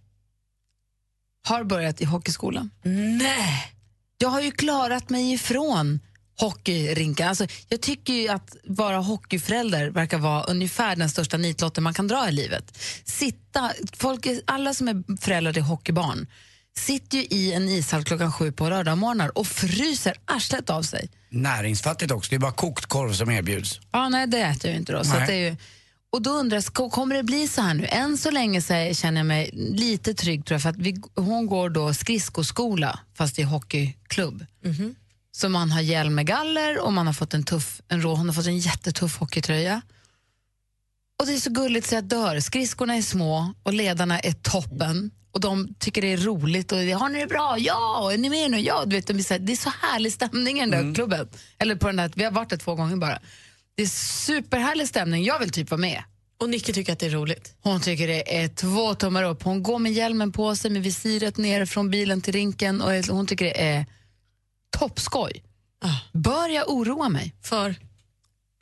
har 1.47 1.65
börjat 1.65 2.01
i 2.01 2.05
hockeyskolan. 2.05 2.71
Nej! 3.19 3.73
Jag 4.19 4.29
har 4.29 4.41
ju 4.41 4.51
klarat 4.51 5.09
mig 5.11 5.33
ifrån 5.33 6.01
hockeyrinken. 6.37 7.29
Alltså, 7.29 7.47
jag 7.69 7.81
tycker 7.81 8.13
ju 8.13 8.29
att 8.29 8.57
vara 8.65 8.97
hockeyförälder 8.97 9.91
verkar 9.91 10.19
vara 10.19 10.43
ungefär 10.43 10.97
den 10.97 11.11
största 11.11 11.37
nitlotten 11.37 11.85
man 11.85 11.95
kan 11.95 12.09
dra 12.09 12.29
i 12.29 12.33
livet. 12.33 12.79
Sitta, 13.05 13.73
folk, 13.93 14.27
alla 14.45 14.75
som 14.75 14.89
är 14.89 15.21
föräldrar 15.21 15.53
till 15.53 15.63
hockeybarn 15.63 16.27
sitter 16.79 17.19
ju 17.19 17.25
i 17.25 17.53
en 17.53 17.69
ishall 17.69 18.05
klockan 18.05 18.33
sju 18.33 18.53
på 18.53 18.69
lördagmorgnar 18.69 19.39
och 19.39 19.47
fryser 19.47 20.17
arslet 20.25 20.71
av 20.71 20.83
sig. 20.83 21.09
Näringsfattigt 21.31 22.13
också, 22.13 22.31
det 22.31 22.37
är 22.37 22.41
bara 22.41 22.53
kokt 22.53 22.87
korv 22.87 23.13
som 23.13 23.31
erbjuds. 23.31 23.81
Ja, 23.93 24.09
nej, 24.09 24.27
det 24.27 24.41
äter 24.41 24.67
jag 24.67 24.73
ju 24.73 24.79
inte 24.79 24.93
då. 24.93 25.05
Så 25.05 25.11
Nej. 25.11 25.21
att 25.21 25.29
det 25.29 25.35
är 25.35 25.51
ju, 25.51 25.57
och 26.13 26.23
då 26.23 26.31
undrar 26.31 26.63
jag, 26.75 26.93
kommer 26.93 27.15
det 27.15 27.23
bli 27.23 27.49
så 27.49 27.63
här 27.63 27.75
nu? 27.75 27.87
Än 27.87 28.19
så 28.19 28.31
länge 28.31 28.63
så 28.63 28.91
känner 28.95 29.21
jag 29.21 29.27
mig 29.27 29.51
lite 29.53 30.15
trygg 30.15 30.45
tror 30.45 30.55
jag, 30.55 30.63
för 30.63 30.71
att 30.71 30.77
vi, 30.77 31.03
hon 31.15 31.47
går 31.47 31.71
då 31.71 31.95
skridskoskola 31.95 33.01
fast 33.15 33.39
i 33.39 33.43
hockeyklubb. 33.43 34.47
Så 35.37 35.49
man 35.49 35.71
har 35.71 35.81
hjälm 35.81 36.15
med 36.15 36.27
galler 36.27 36.79
och 36.79 36.93
man 36.93 37.07
har 37.07 37.15
fått 37.15 37.35
en 37.35 37.45
tuff, 37.45 37.81
en 37.89 38.03
rå, 38.03 38.15
hon 38.15 38.27
har 38.27 38.35
fått 38.35 38.47
en 38.47 38.59
jättetuff 38.59 39.17
hockeytröja. 39.17 39.83
Och 41.19 41.27
det 41.27 41.33
är 41.33 41.39
så 41.39 41.51
gulligt 41.51 41.87
så 41.87 41.95
jag 41.95 42.05
dör. 42.05 42.41
Skridskorna 42.41 42.95
är 42.95 43.03
små 43.03 43.55
och 43.63 43.75
ledarna 43.75 44.21
är 44.21 44.33
toppen. 44.33 45.11
Och 45.33 45.41
de 45.41 45.75
tycker 45.79 46.03
det 46.03 46.13
är 46.13 46.17
roligt 46.17 46.73
och 46.73 46.79
har 46.79 47.09
ni 47.09 47.21
det 47.21 47.27
bra? 47.27 47.57
Ja! 47.59 48.13
Är 48.13 48.19
ni 48.19 48.31
med 48.31 48.51
nu? 48.51 48.61
Ja! 48.61 48.85
Du 48.87 48.97
vet, 48.97 49.07
de 49.07 49.19
är 49.19 49.23
så 49.23 49.35
här, 49.35 49.39
det 49.39 49.53
är 49.53 49.57
så 49.57 49.73
härlig 49.83 50.13
stämning 50.13 50.59
i 50.59 50.61
den 50.61 50.71
där 50.71 50.95
klubben. 50.95 51.29
Eller 51.59 51.77
på 51.77 51.87
den 51.87 51.97
där, 51.97 52.13
vi 52.15 52.25
har 52.25 52.31
varit 52.31 52.51
där 52.51 52.57
två 52.57 52.75
gånger 52.75 52.97
bara. 52.97 53.19
Det 53.75 53.83
är 53.83 53.87
superhärlig 54.27 54.89
stämning. 54.89 55.25
Jag 55.25 55.39
vill 55.39 55.51
typ 55.51 55.71
vara 55.71 55.81
med. 55.81 56.03
Och 56.41 56.49
Nicky 56.49 56.73
tycker 56.73 56.93
att 56.93 56.99
det 56.99 57.07
är 57.07 57.11
roligt. 57.11 57.55
Hon 57.61 57.81
tycker 57.81 58.09
det 58.09 58.43
är 58.43 58.49
två 58.49 58.95
tummar 58.95 59.23
upp. 59.23 59.43
Hon 59.43 59.63
går 59.63 59.79
med 59.79 59.93
hjälmen 59.93 60.33
på 60.33 60.57
sig 60.57 60.71
med 60.71 60.83
visiret 60.83 61.37
ner 61.37 61.67
från 61.67 61.91
bilen 61.91 62.21
till 62.21 62.33
rinken 62.33 62.81
och 62.81 62.93
hon 63.09 63.27
tycker 63.27 63.45
det 63.45 63.63
är 63.63 63.87
toppskoj. 64.79 65.43
Bör 66.13 66.49
jag 66.49 66.69
oroa 66.71 67.09
mig? 67.09 67.33
För? 67.43 67.75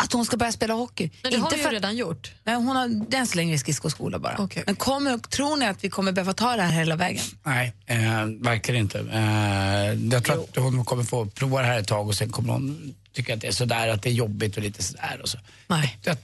Att 0.03 0.13
hon 0.13 0.25
ska 0.25 0.37
börja 0.37 0.53
spela 0.53 0.75
hockey. 0.75 1.11
Men 1.23 1.33
det 1.33 1.39
har 1.39 1.51
hon 1.51 1.59
ju 1.59 1.65
för- 1.65 1.71
redan 1.71 1.97
gjort. 1.97 2.33
Nej, 2.45 2.55
hon 2.55 2.67
har 2.77 3.15
än 3.15 3.27
så 3.27 3.37
länge 3.37 3.55
i 3.55 3.59
skridskoskola 3.59 4.19
bara. 4.19 4.49
Men 4.67 4.77
kommer, 4.77 5.19
tror 5.19 5.57
ni 5.57 5.67
att 5.67 5.85
vi 5.85 5.91
kommer 5.91 6.13
behöva 6.13 6.33
ta 6.33 6.57
det 6.57 6.63
här 6.63 6.73
hela 6.73 6.97
vägen? 6.97 7.25
Nej, 7.43 7.73
eh, 7.87 7.97
verkligen 8.41 8.81
inte. 8.81 8.99
Eh, 8.99 10.09
jag 10.13 10.25
tror 10.25 10.43
att 10.43 10.57
hon 10.57 10.85
kommer 10.85 11.05
få 11.05 11.27
prova 11.27 11.61
det 11.61 11.67
här 11.67 11.79
ett 11.81 11.89
tag 11.89 12.07
och 12.09 12.15
sen 12.15 12.31
kommer 12.31 12.53
hon 12.53 12.95
tycka 13.13 13.35
att 13.35 13.41
det 13.41 13.47
är 13.47 13.53
sådär, 13.53 13.89
att 13.89 14.03
det 14.03 14.09
är 14.09 14.13
jobbigt 14.15 14.57
och 14.57 14.63
lite 14.63 14.83
sådär. 14.83 15.21
Och 15.23 15.29
så. 15.29 15.39
Nej. 15.67 15.99
Jag, 16.03 16.17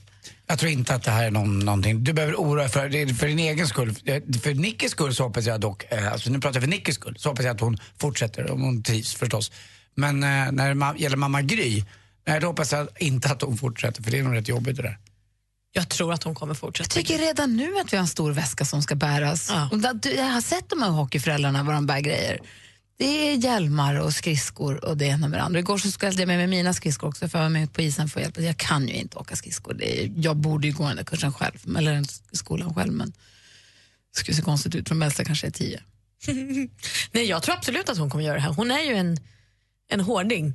jag 0.47 0.59
tror 0.59 0.71
inte 0.71 0.95
att 0.95 1.03
det 1.03 1.11
här 1.11 1.23
är 1.25 1.31
någon, 1.31 1.59
någonting 1.59 2.03
du 2.03 2.13
behöver 2.13 2.35
oroa 2.35 2.55
dig 2.61 2.69
för. 2.69 3.13
För 3.13 3.27
din 3.27 3.39
egen 3.39 3.67
skull. 3.67 3.89
Eh, 4.05 4.21
För 4.43 4.53
Nickis 4.53 4.91
skull 4.91 5.15
så 5.15 5.23
hoppas 5.23 5.45
jag 5.45 5.61
dock, 5.61 5.85
eh, 5.89 6.11
alltså 6.11 6.29
nu 6.29 6.39
pratar 6.39 6.55
jag 6.55 6.63
för 6.63 6.69
Nickis 6.69 6.95
skull, 6.95 7.15
så 7.19 7.29
hoppas 7.29 7.45
jag 7.45 7.55
att 7.55 7.61
hon 7.61 7.77
fortsätter, 7.99 8.51
om 8.51 8.61
hon 8.61 8.83
trivs 8.83 9.13
förstås. 9.15 9.51
Men 9.95 10.23
eh, 10.23 10.51
när 10.51 10.93
det 10.93 10.99
gäller 10.99 11.17
mamma 11.17 11.41
Gry, 11.41 11.83
nej, 12.27 12.39
då 12.39 12.47
hoppas 12.47 12.71
jag 12.71 12.87
inte 12.99 13.29
att 13.29 13.41
hon 13.41 13.57
fortsätter 13.57 14.03
för 14.03 14.11
det 14.11 14.19
är 14.19 14.23
nog 14.23 14.35
rätt 14.35 14.47
jobbigt 14.47 14.75
det 14.77 14.81
där. 14.83 14.97
Jag 15.73 15.89
tror 15.89 16.13
att 16.13 16.23
hon 16.23 16.35
kommer 16.35 16.53
fortsätta. 16.53 16.99
Jag 16.99 17.05
tycker 17.07 17.19
redan 17.21 17.57
nu 17.57 17.79
att 17.79 17.93
vi 17.93 17.97
har 17.97 18.01
en 18.01 18.07
stor 18.07 18.31
väska 18.31 18.65
som 18.65 18.81
ska 18.81 18.95
bäras. 18.95 19.51
Du- 19.93 20.11
Jag 20.15 20.23
har 20.25 20.41
sett 20.41 20.69
de 20.69 20.81
här 20.81 20.89
hockeyföräldrarna 20.89 21.63
vad 21.63 21.75
de 21.75 21.85
bär 21.85 21.99
grejer. 21.99 22.39
Det 23.01 23.29
är 23.29 23.35
hjälmar 23.35 23.95
och 23.95 24.13
skridskor 24.13 24.85
och 24.85 24.97
det 24.97 25.05
ena 25.05 25.27
med 25.27 25.39
det 25.39 25.43
andra. 25.43 25.59
Igår 25.59 25.77
så 25.77 25.91
skulle 25.91 26.11
jag 26.11 26.27
med 26.27 26.37
mig 26.37 26.47
mina 26.47 26.73
skridskor 26.73 27.07
också 27.07 27.29
för 27.29 27.39
jag 27.39 27.45
var 27.45 27.49
med 27.49 27.73
på 27.73 27.81
isen 27.81 28.09
för 28.09 28.19
att 28.19 28.23
hjälpa. 28.23 28.41
Jag 28.41 28.57
kan 28.57 28.87
ju 28.87 28.93
inte 28.93 29.17
åka 29.17 29.35
skridskor. 29.35 29.73
Det 29.73 30.03
är, 30.03 30.11
jag 30.15 30.37
borde 30.37 30.67
ju 30.67 30.73
gå 30.73 30.87
den 30.87 30.95
där 30.95 31.03
kursen 31.03 31.33
själv, 31.33 31.77
eller 31.77 31.93
den 31.93 32.05
skolan 32.31 32.73
själv 32.73 32.93
men 32.93 33.09
det 34.13 34.19
skulle 34.19 34.35
se 34.35 34.41
konstigt 34.41 34.75
ut 34.75 34.87
för 34.87 34.95
de 34.95 35.01
äldsta 35.01 35.23
kanske 35.23 35.47
är 35.47 35.51
tio. 35.51 35.81
Nej, 37.11 37.25
jag 37.25 37.43
tror 37.43 37.55
absolut 37.55 37.89
att 37.89 37.97
hon 37.97 38.09
kommer 38.09 38.23
göra 38.23 38.35
det 38.35 38.41
här. 38.41 38.53
Hon 38.53 38.71
är 38.71 38.81
ju 38.81 38.93
en, 38.93 39.17
en 39.89 39.99
hårding. 39.99 40.53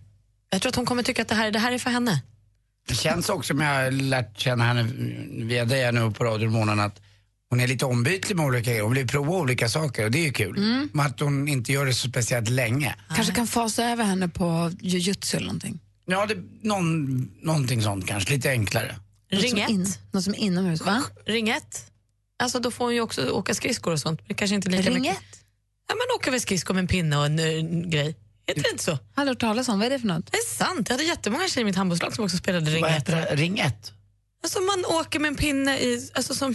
Jag 0.51 0.63
tror 0.63 0.71
att 0.71 0.77
hon 0.77 0.87
kommer 0.87 1.03
tycka 1.03 1.23
att 1.23 1.29
det 1.29 1.35
här, 1.35 1.51
det 1.51 1.59
här 1.59 1.73
är 1.73 1.79
för 1.79 1.91
henne. 1.91 2.23
Det 2.89 2.95
känns 2.95 3.29
också, 3.29 3.53
om 3.53 3.61
jag 3.61 3.75
har 3.75 3.91
lärt 3.91 4.39
känna 4.39 4.65
henne 4.65 4.83
via 5.45 5.65
dig 5.65 5.85
här 5.85 5.93
nu 5.93 6.11
på 6.11 6.25
radion 6.25 6.53
morgonen 6.53 6.81
att 6.81 7.01
hon 7.51 7.61
är 7.61 7.67
lite 7.69 7.85
ombytlig 7.85 8.37
med 8.37 8.47
olika 8.47 8.71
grejer. 8.71 8.83
Hon 8.83 8.95
vill 8.95 9.07
prova 9.09 9.33
olika 9.33 9.69
saker 9.69 10.05
och 10.05 10.11
det 10.11 10.19
är 10.19 10.25
ju 10.25 10.33
kul. 10.33 10.57
Mm. 10.59 10.89
Men 10.93 11.07
att 11.07 11.21
hon 11.21 11.49
inte 11.49 11.73
gör 11.73 11.87
det 11.87 11.95
så 11.95 12.09
speciellt 12.09 12.49
länge. 12.49 12.95
Kanske 13.15 13.35
kan 13.35 13.47
fasa 13.47 13.85
över 13.85 14.05
henne 14.05 14.29
på 14.29 14.73
jujutsu 14.81 15.37
eller 15.37 15.47
någonting. 15.47 15.81
Ja, 16.07 16.27
det, 16.27 16.37
någon, 16.63 17.17
någonting 17.43 17.83
sånt 17.83 18.07
kanske, 18.07 18.31
lite 18.35 18.51
enklare. 18.51 18.97
Något 19.33 19.43
Ring 19.43 19.51
som 19.51 19.61
ett. 19.61 19.71
in- 19.71 19.93
Något 20.13 20.25
som 20.25 20.35
är 20.35 20.39
inomhus, 20.39 20.81
va? 20.81 21.03
Ring 21.27 21.49
ett. 21.49 21.93
Alltså 22.39 22.59
då 22.61 22.71
får 22.71 22.85
hon 22.85 22.95
ju 22.95 23.01
också 23.01 23.31
åka 23.31 23.55
skridskor 23.55 23.93
och 23.93 24.01
sånt. 24.01 24.21
Men 24.21 24.29
det 24.29 24.35
kanske 24.35 24.55
inte 24.55 24.69
lika 24.71 24.91
Ring 24.91 25.01
mycket. 25.01 25.19
Ja, 25.89 25.95
men 25.95 26.17
åka 26.17 26.31
väl 26.31 26.41
skridskor 26.41 26.75
med 26.75 26.81
en 26.81 26.89
pinne 26.89 27.17
och 27.17 27.27
en, 27.27 27.39
eh, 27.39 27.89
grej. 27.91 28.17
Heter 28.47 28.63
det 28.63 28.71
inte 28.71 28.85
så? 28.85 28.99
Aldrig 29.15 29.29
hört 29.35 29.41
talas 29.41 29.69
om. 29.69 29.79
Vad 29.79 29.87
är 29.87 29.91
det 29.91 29.99
för 29.99 30.07
något? 30.07 30.33
Det 30.33 30.37
är 30.39 30.55
sant. 30.55 30.89
Jag 30.89 30.95
hade 30.95 31.05
jättemånga 31.09 31.49
tjejer 31.49 31.63
i 31.63 31.65
mitt 31.65 31.77
handbollslag 31.77 32.15
som 32.15 32.25
också 32.25 32.37
spelade 32.37 32.71
ring 32.71 32.83
Vad 32.83 32.91
ett. 32.91 32.97
heter 32.97 33.17
det? 33.17 33.37
Ring 33.37 33.59
ett? 33.59 33.93
Alltså 34.43 34.61
man 34.61 34.85
åker 35.01 35.19
med 35.21 35.29
en 35.29 35.37
pinne 35.37 35.79
i... 35.79 36.11
Alltså 36.15 36.35
som, 36.35 36.55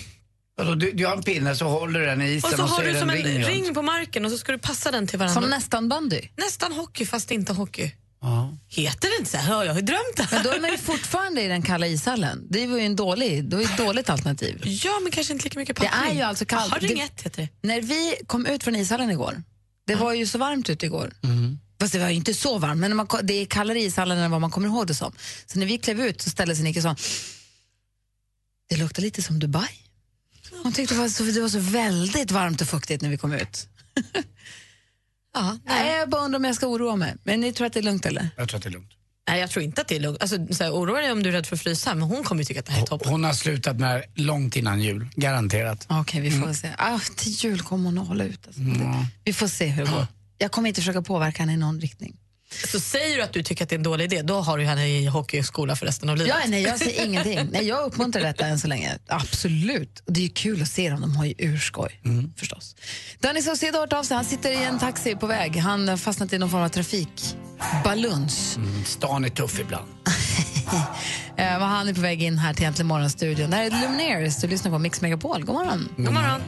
Alltså, 0.62 0.76
du, 0.76 0.92
du 0.92 1.06
har 1.06 1.16
en 1.18 1.24
pinne 1.24 1.56
så 1.56 1.66
håller 1.68 2.00
du 2.00 2.06
den 2.06 2.22
i 2.22 2.30
isen 2.32 2.50
och 2.52 2.56
så 2.70 2.76
har 2.76 2.82
är 2.82 2.88
du 2.88 2.94
det 2.94 3.00
som 3.00 3.10
en 3.10 3.16
ring 3.18 3.44
ring, 3.46 3.74
på 3.74 3.82
marken 3.82 4.26
och 4.26 4.32
så 4.32 4.38
ska 4.38 4.52
du 4.52 4.58
passa 4.58 4.92
den 4.92 5.08
till 5.08 5.20
varandra. 5.20 5.42
Som 5.42 5.50
nästan 5.50 5.90
bandy. 5.90 6.22
Nästan 6.38 6.72
hockey 6.72 7.06
fast 7.06 7.32
inte 7.32 7.54
hockey. 7.54 7.92
Ja. 8.22 8.58
Heter 8.68 9.10
det 9.10 9.16
inte 9.20 9.32
så 9.32 9.38
här? 9.38 9.64
Jag 9.64 9.74
har 9.74 9.82
drömt 9.82 10.16
det 10.18 10.28
Men 10.32 10.44
då 10.44 10.50
är 10.50 10.60
man 10.60 10.72
ju 10.72 10.78
fortfarande 10.78 11.42
i 11.42 11.48
den 11.48 11.62
kalla 11.62 11.88
ishallen. 11.88 12.48
Det 12.50 12.68
var 12.68 12.78
ju 12.78 12.86
en 12.86 12.96
dålig, 12.96 13.44
det 13.50 13.56
var 13.56 13.64
ett 13.64 13.78
dåligt 13.78 14.10
alternativ. 14.10 14.62
Ja, 14.64 15.00
men 15.04 15.12
kanske 15.12 15.34
inte 15.34 15.46
lika 15.46 15.60
mycket 15.60 15.76
Det 15.76 15.88
packning. 15.88 16.12
är 16.12 16.16
ju 16.16 16.22
alltså 16.22 16.46
kallt. 16.46 16.72
Jaha, 16.72 16.80
ring 16.80 16.98
Det- 16.98 17.04
ett 17.04 17.22
heter 17.22 17.42
det. 17.62 17.68
När 17.68 17.82
vi 17.82 18.16
kom 18.28 18.46
ut 18.46 18.64
från 18.64 18.76
ishallen 18.76 19.10
igår, 19.12 19.44
det 19.88 19.96
var 19.96 20.14
ju 20.14 20.26
så 20.28 20.38
varmt 20.38 20.70
ute 20.70 20.86
igår. 20.86 21.12
Mm. 21.24 21.60
Fast 21.80 21.94
det 21.94 22.00
var 22.00 22.10
ju 22.10 22.16
inte 22.16 22.34
så 22.34 22.58
varmt, 22.58 22.80
men 22.80 22.90
när 22.92 22.96
man, 22.96 23.08
det 23.24 23.34
är 23.34 23.46
kallare 23.46 23.80
i 23.80 23.86
ishallen 23.86 24.18
än 24.18 24.32
vad 24.32 24.42
man 24.42 24.52
kommer 24.52 24.68
ihåg 24.68 24.88
det 24.88 24.94
som. 24.94 25.14
Så 25.46 25.60
när 25.60 25.66
vi 25.66 25.78
klev 25.78 26.02
ut 26.02 26.22
så 26.22 26.30
ställde 26.30 26.56
sig 26.56 26.64
Nicky 26.64 26.80
och 26.80 26.84
sa, 26.84 26.96
det 28.70 28.78
luktar 28.78 29.02
lite 29.02 29.22
som 29.22 29.40
Dubai. 29.40 29.70
Hon 30.64 30.74
tyckte 30.74 30.94
det 30.96 31.00
var, 31.00 31.10
så, 31.10 31.24
det 31.24 31.42
var 31.42 31.50
så 31.50 31.60
väldigt 31.60 32.32
varmt 32.32 32.62
och 32.62 32.68
fuktigt 32.68 33.02
när 33.02 33.10
vi 33.10 33.18
kom 33.18 33.34
ut. 33.34 33.68
Ja, 35.34 35.58
Nej, 35.66 35.98
jag 36.00 36.10
bara 36.10 36.22
undrar 36.22 36.40
om 36.40 36.44
jag 36.46 36.56
ska 36.56 36.68
oroa 36.68 36.96
mig. 36.96 37.16
Men 37.24 37.40
ni 37.40 37.54
tror 37.54 37.68
att 37.68 37.74
det 37.74 37.80
är 37.80 37.84
lugnt 37.84 38.06
eller? 38.06 38.30
Jag 38.38 38.50
tror 38.50 38.58
att 38.58 38.64
det 38.64 38.70
är 38.70 38.72
lugnt. 38.72 38.92
Nej, 39.30 39.40
jag 39.40 39.50
tror 39.50 39.66
inte 39.66 39.82
att 39.82 39.88
det 39.88 39.96
är 39.96 40.00
lugnt. 40.00 40.22
Alltså, 40.22 40.38
så 40.54 40.64
här, 40.64 40.72
oroa 40.72 41.02
dig 41.02 41.12
om 41.12 41.24
du 41.24 41.30
är 41.30 41.34
rädd 41.34 41.48
för 41.48 41.56
att 41.56 41.62
frysa, 41.62 41.94
men 41.96 42.04
hon 42.04 42.24
kommer 42.24 42.42
ju 42.42 42.46
tycka 42.46 42.60
att 42.60 42.66
det 42.66 42.72
här 42.72 42.82
är 42.82 42.86
toppen. 42.86 43.10
Hon 43.12 43.24
har 43.24 43.34
slutat 43.34 43.80
med 43.80 43.90
det 43.90 43.92
här 43.94 44.06
långt 44.16 44.56
innan 44.56 44.82
jul, 44.82 45.08
garanterat. 45.16 45.86
Okej, 45.90 46.22
vi 46.22 46.32
får 46.32 46.54
se. 46.54 46.70
Ah, 46.78 47.00
till 47.16 47.32
jul 47.32 47.62
kommer 47.62 47.86
hon 47.86 47.98
att 47.98 48.08
hålla 48.08 48.24
ut. 48.24 48.48
Alltså. 48.48 48.62
Det- 48.62 49.06
Vi 49.24 49.34
får 49.34 49.48
se 49.48 49.66
hur 49.68 49.86
det 49.86 49.92
går. 49.92 50.08
Jag 50.38 50.52
kommer 50.52 50.70
inte 50.70 50.82
försöka 50.82 51.02
påverka 51.02 51.44
henne 51.44 51.54
i 51.54 51.58
någon 51.58 51.82
riktning. 51.82 52.18
Så 52.72 52.80
säger 52.80 53.18
du 53.18 53.24
att 53.24 53.34
du 53.34 53.44
tycker 53.44 53.64
att 53.64 53.70
det 53.70 53.76
är 53.76 53.78
en 53.78 53.84
dålig 53.84 54.06
idé, 54.06 54.22
då 54.22 54.42
har 54.42 54.58
du 54.58 54.64
henne 54.64 54.88
i 54.88 55.06
hockeyskola 55.06 55.76
för 55.76 55.86
resten 55.86 56.10
av 56.10 56.18
livet. 56.18 56.36
Ja, 56.44 56.50
nej, 56.50 56.64
jag 56.64 56.80
säger 56.80 57.06
ingenting. 57.06 57.48
Nej, 57.52 57.68
jag 57.68 57.86
uppmuntrar 57.86 58.22
detta 58.24 58.46
än 58.46 58.60
så 58.60 58.68
länge. 58.68 58.98
Absolut. 59.08 60.04
Och 60.06 60.14
det 60.14 60.20
är 60.20 60.24
ju 60.24 60.30
kul 60.30 60.62
att 60.62 60.68
se 60.68 60.90
dem. 60.90 61.02
De 61.02 61.16
har 61.16 61.26
ju 61.26 61.34
urskoj, 61.38 62.02
förstås. 62.38 62.76
Danny 63.20 63.42
Saucedo 63.42 63.74
har 63.74 63.80
hört 63.82 63.94
av 63.94 64.04
sig. 64.04 64.16
Han 64.16 64.26
sitter 64.26 64.52
i 64.52 64.64
en 64.64 64.80
taxi 64.80 65.16
på 65.16 65.28
väg. 65.28 65.58
Han 65.58 65.88
har 65.88 65.98
fastnat 65.98 66.34
i 66.34 66.38
någon 66.38 66.50
form 66.50 66.62
av 66.62 66.70
trafikbaluns. 66.70 68.58
Mm, 68.58 68.86
stan 68.86 69.26
är 69.26 69.30
tuff 69.30 69.60
ibland. 69.60 69.88
Eh, 71.38 71.60
han 71.60 71.88
är 71.88 71.94
på 71.94 72.02
väg 72.02 72.24
in 72.24 72.38
här 72.38 72.54
till 72.54 72.66
Äntligen 72.66 72.88
morgonstudion. 72.88 73.50
Det 73.50 73.56
här 73.56 73.66
är 73.66 73.82
Lumineers. 73.82 74.38
Du 74.42 74.48
lyssnar 74.48 74.72
på 74.72 74.80
Mix 74.80 75.02
Megapol. 75.02 75.46
God 75.46 75.56
morgon. 75.56 75.90
God 75.98 76.14
morgon. 76.14 76.42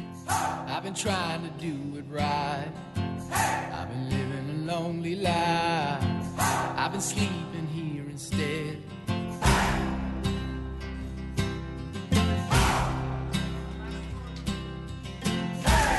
Lonely 4.65 5.15
life. 5.15 6.03
I've 6.77 6.91
been 6.91 7.01
sleeping 7.01 7.67
here 7.67 8.09
instead. 8.09 8.77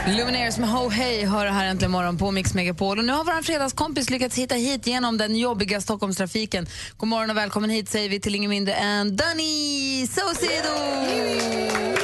Lumineers 0.06 0.58
med 0.58 0.70
Ho 0.70 0.88
Hey 0.88 1.24
hör 1.24 1.46
här 1.46 1.66
äntligen 1.66 1.92
morgon 1.92 2.18
på 2.18 2.30
Mix 2.30 2.54
Megapol. 2.54 2.98
Och 2.98 3.04
nu 3.04 3.12
har 3.12 3.24
vår 3.24 3.42
fredagskompis 3.42 4.10
lyckats 4.10 4.38
hitta 4.38 4.54
hit 4.54 4.86
genom 4.86 5.18
den 5.18 5.36
jobbiga 5.36 5.80
Stockholmstrafiken. 5.80 6.66
God 6.96 7.08
morgon 7.08 7.30
och 7.30 7.36
välkommen 7.36 7.70
hit 7.70 7.88
säger 7.88 8.08
vi 8.08 8.20
till 8.20 8.34
ingen 8.34 8.50
mindre 8.50 8.74
än 8.74 9.16
Danny 9.16 10.06
Saucedo! 10.06 12.03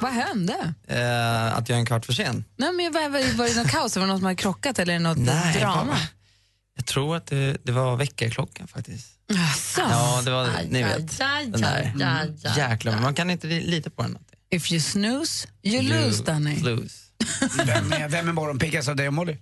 Vad 0.00 0.12
hände? 0.12 0.74
Eh, 0.88 1.56
att 1.56 1.68
jag 1.68 1.76
är 1.76 1.80
en 1.80 1.86
kvart 1.86 2.06
för 2.06 2.12
sen? 2.12 2.44
Nej, 2.56 2.72
men 2.72 2.92
var, 2.92 3.08
var, 3.08 3.36
var 3.36 3.46
det 3.48 3.54
något 3.62 3.70
kaos? 3.70 3.96
Var 3.96 4.00
det 4.02 4.06
någon 4.08 4.18
som 4.18 4.24
hade 4.24 4.36
krockat 4.36 4.78
eller 4.78 4.94
är 4.94 4.98
det 4.98 5.02
något 5.02 5.18
Nej, 5.18 5.58
drama? 5.60 5.84
bara- 5.84 5.98
Jag 6.76 6.86
tror 6.86 7.16
att 7.16 7.26
det, 7.26 7.56
det 7.64 7.72
var 7.72 7.96
väckarklockan 7.96 8.68
faktiskt. 8.68 9.06
Jaså? 9.28 9.80
Ja, 9.90 10.22
det 10.24 10.30
var, 10.30 10.48
ni 10.68 10.82
vet. 10.82 11.18
den 11.18 11.60
där. 11.60 12.34
Jäklar, 12.56 13.00
man 13.00 13.14
kan 13.14 13.30
inte 13.30 13.46
li- 13.46 13.66
lita 13.66 13.90
på 13.90 14.02
den. 14.02 14.18
If 14.50 14.72
you 14.72 14.80
snooze, 14.80 15.48
you 15.62 15.82
lose, 15.82 16.22
Danny. 16.24 16.60
Lose. 16.60 16.94
Vem 17.66 17.92
är, 17.92 18.08
vem 18.08 18.28
är 18.28 18.32
morgonpiggast 18.32 18.88
av 18.88 18.96
dig 18.96 19.06
och 19.08 19.14
Molly? 19.14 19.36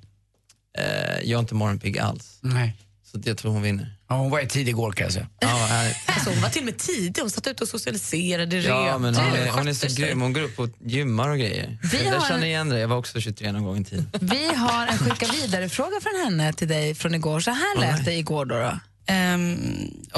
Eh, 0.78 0.84
jag 1.24 1.30
är 1.30 1.38
inte 1.38 1.54
morgonpigg 1.54 1.98
alls. 1.98 2.38
Nej. 2.40 2.76
Så 3.12 3.20
jag 3.24 3.38
tror 3.38 3.52
hon 3.52 3.62
vinner. 3.62 3.94
Ja, 4.08 4.16
hon 4.16 4.30
var 4.30 4.40
i 4.40 4.46
tid 4.46 4.68
igår 4.68 4.92
kan 4.92 5.04
jag 5.04 5.12
säga. 5.12 5.26
Ja, 5.40 5.48
härligt. 5.48 5.96
Alltså, 6.06 6.30
hon 6.30 6.40
var 6.40 6.48
till 6.48 6.60
och 6.62 6.64
med 6.66 6.78
tidig. 6.78 7.20
Hon 7.20 7.30
satt 7.30 7.46
ute 7.46 7.62
och 7.62 7.68
socialiserade, 7.68 8.56
Ja, 8.56 8.98
men 8.98 9.14
hon 9.14 9.24
är, 9.34 9.50
hon 9.50 9.68
är 9.68 9.72
så 9.72 9.86
grym. 10.02 10.20
Hon 10.20 10.32
går 10.32 10.40
upp 10.42 10.58
och 10.58 10.68
gymmar 10.84 11.28
och 11.28 11.38
grejer. 11.38 11.78
Vi 11.92 12.04
jag 12.04 12.12
har- 12.20 12.28
känner 12.28 12.46
igen 12.46 12.68
det. 12.68 12.78
Jag 12.78 12.88
var 12.88 12.96
också 12.96 13.20
23 13.20 13.52
någon 13.52 13.64
gång 13.64 13.78
i 13.80 13.84
tiden. 13.84 14.06
Vi 14.20 14.54
har 14.54 14.86
en 14.86 14.98
skicka 14.98 15.26
vidare-fråga 15.32 16.00
från 16.02 16.24
henne 16.24 16.52
till 16.52 16.68
dig 16.68 16.94
från 16.94 17.14
igår. 17.14 17.40
Så 17.40 17.50
här 17.50 17.80
lät 17.80 18.04
det 18.04 18.14
igår 18.14 18.44
då. 18.44 18.54
då. 18.54 18.78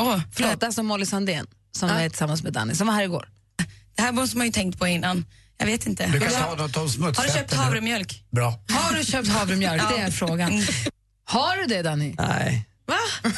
oh, 0.02 0.20
Förlåt, 0.32 0.62
alltså 0.62 0.82
Molly 0.82 1.06
Sandén 1.06 1.46
som 1.72 1.88
är 1.90 2.08
tillsammans 2.08 2.42
med 2.42 2.52
Danny, 2.52 2.74
som 2.74 2.86
var 2.86 2.94
här 2.94 3.02
igår. 3.02 3.28
Det 3.96 4.02
här 4.02 4.12
måste 4.12 4.36
man 4.36 4.46
ju 4.46 4.52
tänkt 4.52 4.78
på 4.78 4.86
innan. 4.86 5.24
Jag 5.58 5.66
vet 5.66 5.86
inte. 5.86 6.06
Du 6.06 6.20
kan 6.20 6.30
ta 6.32 6.54
något 6.54 6.76
om. 6.76 6.82
Har 7.02 7.26
du 7.26 7.32
köpt 7.32 7.54
havremjölk? 7.54 8.24
Bra. 8.30 8.54
Har 8.68 8.96
du 8.98 9.04
köpt 9.04 9.28
havremjölk? 9.28 9.82
Det 9.90 9.96
är 9.98 10.04
Ja. 10.04 10.10
frågan. 10.10 10.52
Har 11.24 11.56
du 11.56 11.66
det, 11.66 11.82
Danny? 11.82 12.14
Nej. 12.18 12.66
Va? 12.90 12.96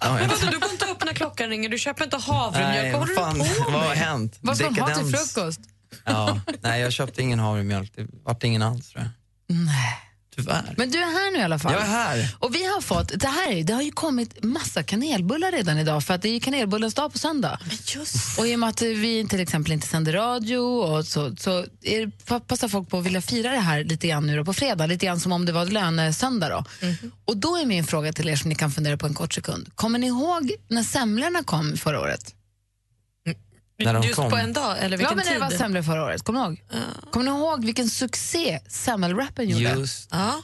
Ja, 0.00 0.12
vadå, 0.12 0.50
du 0.50 0.58
går 0.58 0.70
inte 0.72 0.84
upp 0.86 1.04
när 1.04 1.12
klockan 1.12 1.48
ringer, 1.50 1.68
du 1.68 1.78
köper 1.78 2.04
inte 2.04 2.16
havremjölk. 2.16 2.92
Vad 2.92 3.00
håller 3.00 3.14
fan, 3.14 3.38
du 3.38 3.64
på 3.64 3.70
vad 3.70 3.82
har 3.82 3.94
hänt? 3.94 4.38
Vad 4.40 4.56
ska 4.56 4.70
de 4.70 4.80
ha 4.80 4.94
till 4.94 5.16
frukost? 5.16 5.60
Ja, 6.04 6.40
nej, 6.60 6.80
jag 6.80 6.92
köpte 6.92 7.22
ingen 7.22 7.38
havremjölk. 7.38 7.92
Det 7.96 8.06
vart 8.24 8.44
ingen 8.44 8.62
alls 8.62 8.88
tror 8.88 9.02
jag. 9.04 9.10
Nej. 9.56 10.09
Tyvärr. 10.40 10.74
Men 10.76 10.90
du 10.90 10.98
är 10.98 11.02
här 11.12 11.32
nu 11.32 11.38
i 11.38 11.42
alla 11.42 11.58
fall. 11.58 11.72
Jag 11.72 11.82
är 11.82 11.86
här. 11.86 12.28
Och 12.38 12.54
vi 12.54 12.64
har 12.64 12.80
fått, 12.80 13.20
det, 13.20 13.28
här, 13.28 13.52
är- 13.52 13.64
det 13.64 13.72
har 13.74 13.82
ju 13.82 13.90
kommit 13.92 14.44
massa 14.44 14.82
kanelbullar 14.82 15.52
redan 15.52 15.78
idag 15.78 16.04
för 16.04 16.14
att 16.14 16.22
det 16.22 16.28
är 16.28 16.32
ju 16.32 16.40
kanelbullens 16.40 16.94
dag 16.94 17.12
på 17.12 17.18
söndag. 17.18 17.58
Och 18.38 18.46
i 18.48 18.54
och 18.54 18.58
med 18.58 18.68
att 18.68 18.82
vi 18.82 19.26
till 19.28 19.40
exempel 19.40 19.72
inte 19.72 19.86
sänder 19.86 20.12
radio 20.12 20.56
och 20.58 21.06
så, 21.06 21.36
så 21.36 21.64
är, 21.82 22.38
passar 22.40 22.68
folk 22.68 22.88
på 22.88 22.98
att 22.98 23.04
vilja 23.06 23.20
fira 23.22 23.50
det 23.52 23.58
här 23.58 23.84
lite 23.84 24.08
grann 24.08 24.26
nu 24.26 24.36
då 24.36 24.44
på 24.44 24.52
fredag, 24.52 24.86
lite 24.86 25.06
grann 25.06 25.20
som 25.20 25.32
om 25.32 25.46
det 25.46 25.52
var 25.52 25.66
lönesöndag 25.66 26.48
då. 26.48 26.64
Och 27.24 27.36
då 27.36 27.56
är 27.56 27.66
min 27.66 27.84
fråga 27.84 28.12
till 28.12 28.28
er 28.28 28.36
som 28.36 28.48
ni 28.48 28.54
kan 28.54 28.70
fundera 28.70 28.96
på 28.96 29.06
en 29.06 29.14
kort 29.14 29.34
sekund. 29.34 29.70
Kommer 29.74 29.98
ni 29.98 30.06
ihåg 30.06 30.52
när 30.68 30.82
semlorna 30.82 31.42
kom 31.44 31.76
förra 31.76 32.00
året? 32.00 32.34
När 33.84 33.94
de 33.94 34.02
Just 34.02 34.14
kom. 34.16 34.30
på 34.30 34.36
en 34.36 34.52
dag, 34.52 34.76
eller 34.78 34.96
Ja, 34.96 34.96
vilken 34.98 35.16
men 35.16 35.26
när 35.26 35.34
det 35.34 35.40
var 35.40 35.48
tid? 35.48 35.58
semlor 35.58 35.82
förra 35.82 36.04
året, 36.04 36.22
kommer 36.22 36.40
ni 36.40 36.46
ihåg? 36.46 36.62
Kommer 37.10 37.24
ni 37.24 37.30
ihåg 37.38 37.64
vilken 37.64 37.88
succé 37.88 38.60
semmelwrappen 38.68 39.48
gjorde? 39.48 39.62
Just. 39.80 40.08
Ja. 40.10 40.42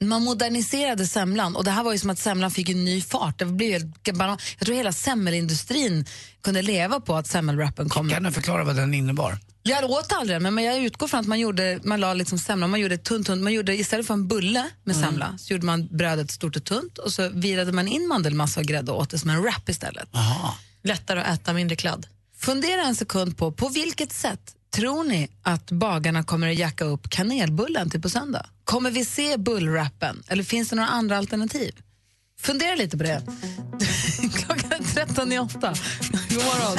Man 0.00 0.24
moderniserade 0.24 1.06
semlan 1.06 1.56
och 1.56 1.64
det 1.64 1.70
här 1.70 1.82
var 1.84 1.92
ju 1.92 1.98
som 1.98 2.10
att 2.10 2.18
semlan 2.18 2.50
fick 2.50 2.68
en 2.68 2.84
ny 2.84 3.02
fart. 3.02 3.38
Det 3.38 3.44
blev. 3.44 3.92
Jag 4.04 4.38
tror 4.60 4.74
hela 4.76 4.92
semmelindustrin 4.92 6.04
kunde 6.42 6.62
leva 6.62 7.00
på 7.00 7.16
att 7.16 7.26
semmelwrappen 7.26 7.88
kom. 7.88 8.10
Kan 8.10 8.22
du 8.22 8.32
förklara 8.32 8.64
vad 8.64 8.76
den 8.76 8.94
innebar? 8.94 9.38
Jag 9.62 9.90
åt 9.90 10.12
aldrig 10.12 10.42
men 10.42 10.64
jag 10.64 10.78
utgår 10.78 11.08
från 11.08 11.20
att 11.20 11.26
man 11.26 11.40
gjorde, 11.40 11.80
man 11.84 12.00
la 12.00 12.14
liksom 12.14 12.38
semlan, 12.38 12.70
man 12.70 12.80
gjorde 12.80 12.98
tunt, 12.98 13.26
tunt, 13.26 13.42
man 13.42 13.52
gjorde 13.52 13.76
istället 13.76 14.06
för 14.06 14.14
en 14.14 14.28
bulle 14.28 14.64
med 14.84 14.96
Mm. 14.96 15.08
semla 15.08 15.38
så 15.38 15.52
gjorde 15.52 15.66
man 15.66 15.86
brödet 15.96 16.30
stort 16.30 16.56
och 16.56 16.64
tunt 16.64 16.98
och 16.98 17.12
så 17.12 17.28
virade 17.28 17.72
man 17.72 17.88
in 17.88 18.08
mandelmassa 18.08 18.60
och 18.60 18.66
grädde 18.66 18.92
och 18.92 18.98
åt 19.00 19.10
det 19.10 19.18
som 19.18 19.30
en 19.30 19.42
wrap 19.42 19.68
istället. 19.68 20.08
Lättare 20.84 21.20
att 21.20 21.40
äta, 21.40 21.52
mindre 21.52 21.76
kladd. 21.76 22.06
Fundera 22.38 22.82
en 22.82 22.94
sekund 22.94 23.36
på, 23.36 23.52
på 23.52 23.68
vilket 23.68 24.12
sätt 24.12 24.54
tror 24.74 25.04
ni 25.04 25.28
att 25.42 25.70
bagarna 25.70 26.22
kommer 26.22 26.50
att 26.50 26.58
jacka 26.58 26.84
upp 26.84 27.10
kanelbullen 27.10 27.90
till 27.90 28.02
på 28.02 28.10
söndag? 28.10 28.46
Kommer 28.64 28.90
vi 28.90 29.04
se 29.04 29.36
bullrappen 29.36 30.22
eller 30.28 30.42
finns 30.42 30.68
det 30.68 30.76
några 30.76 30.88
andra 30.88 31.18
alternativ? 31.18 31.74
Fundera 32.40 32.74
lite 32.74 32.98
på 32.98 33.04
det. 33.04 33.22
Klockan 34.34 34.72
är 34.72 34.94
13 34.94 35.32
i 35.32 35.38
åtta. 35.38 35.74
God 36.28 36.44
morgon. 36.44 36.78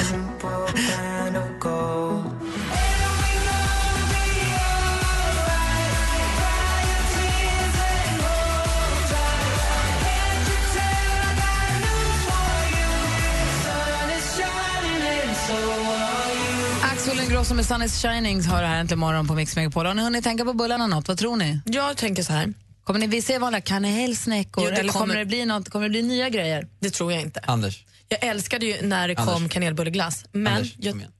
Axel 17.50 17.58
Ingrosso 17.58 17.76
med 17.76 17.80
Sun 17.80 17.82
is 17.82 18.02
shining 18.02 18.44
har 18.44 18.62
det 18.62 18.68
här 18.68 18.80
äntligen 18.80 18.98
morgon 18.98 19.26
på 19.28 19.34
Mix 19.34 19.56
Megapol. 19.56 19.86
Har 19.86 19.94
ni 19.94 20.02
hunnit 20.02 20.24
tänka 20.24 20.44
på 20.44 20.52
bullarna 20.54 20.86
något? 20.86 21.08
Vad 21.08 21.18
tror 21.18 21.36
ni? 21.36 21.60
Jag 21.64 21.96
tänker 21.96 22.22
så 22.22 22.32
här. 22.32 22.52
Kommer 22.84 23.00
ni 23.00 23.06
vi 23.06 23.22
se 23.22 23.38
vanliga 23.38 23.60
kanelsnäckor 23.60 24.64
Jo, 24.64 24.70
det 24.70 24.76
eller 24.76 24.92
kommer... 24.92 25.06
kommer- 25.06 25.18
det 25.18 25.24
bli 25.26 25.44
något, 25.44 25.68
kommer 25.68 25.84
det 25.86 25.90
bli 25.90 26.02
nya 26.02 26.28
grejer? 26.28 26.66
Det 26.80 26.90
tror 26.90 27.12
jag 27.12 27.20
inte. 27.22 27.40
Anders. 27.46 27.84
Jag 28.08 28.24
älskade 28.24 28.66
ju 28.66 28.82
när 28.82 29.08
det 29.08 29.14
kom 29.14 29.28
Anders. 29.28 29.52
kanelbulleglass. 29.52 30.24
Men 30.32 30.52
Anders, 30.52 30.74
jag, 30.78 30.92
kom 30.92 31.00
igen. 31.00 31.12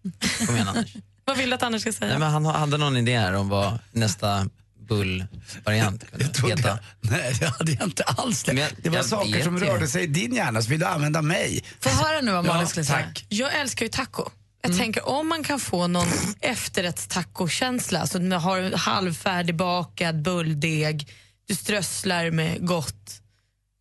Kom 0.46 0.54
igen 0.54 0.68
Anders. 0.68 0.94
vad 1.24 1.36
vill 1.36 1.50
du 1.50 1.54
att 1.56 1.62
Anders 1.62 1.82
ska 1.82 1.92
säga? 1.92 2.10
Nej, 2.10 2.18
men 2.18 2.30
han 2.30 2.44
hade 2.44 2.76
någon 2.76 2.96
idé 2.96 3.18
här 3.18 3.34
om 3.34 3.48
vad 3.48 3.78
nästa 3.92 4.46
bullvariant 4.88 6.04
kunde 6.10 6.48
heta. 6.48 6.78
Nej, 7.00 7.36
det 7.40 7.46
hade 7.46 7.72
jag 7.72 7.82
inte 7.84 8.02
alls. 8.02 8.42
Det, 8.42 8.52
jag- 8.52 8.70
det 8.82 8.88
var 8.88 8.96
jag 8.96 9.04
saker 9.06 9.42
som 9.42 9.58
rörde 9.60 9.88
sig 9.88 10.02
i 10.02 10.06
din 10.06 10.34
hjärna, 10.34 10.62
så 10.62 10.70
vill 10.70 10.80
du 10.80 10.86
använda 10.86 11.22
mig. 11.22 11.64
Få 11.80 11.88
höra 11.90 12.20
nu 12.20 12.32
vad 12.32 12.44
Malin 12.44 12.60
Ja, 12.62 12.66
skulle 12.68 12.84
säga. 12.84 12.98
tack. 12.98 13.26
Jag 13.28 13.60
älskar 13.60 13.84
ju 13.86 13.90
taco. 13.90 14.30
Jag 14.62 14.76
tänker 14.76 15.08
om 15.08 15.28
man 15.28 15.44
kan 15.44 15.60
få 15.60 15.86
någon 15.86 16.08
efterrättstacokänsla, 16.40 18.06
så 18.06 18.18
du 18.18 18.36
har 18.36 18.76
halvfärdig 18.76 19.56
bakad 19.56 20.22
bulldeg, 20.22 21.08
du 21.46 21.54
strösslar 21.54 22.30
med 22.30 22.66
gott. 22.66 23.20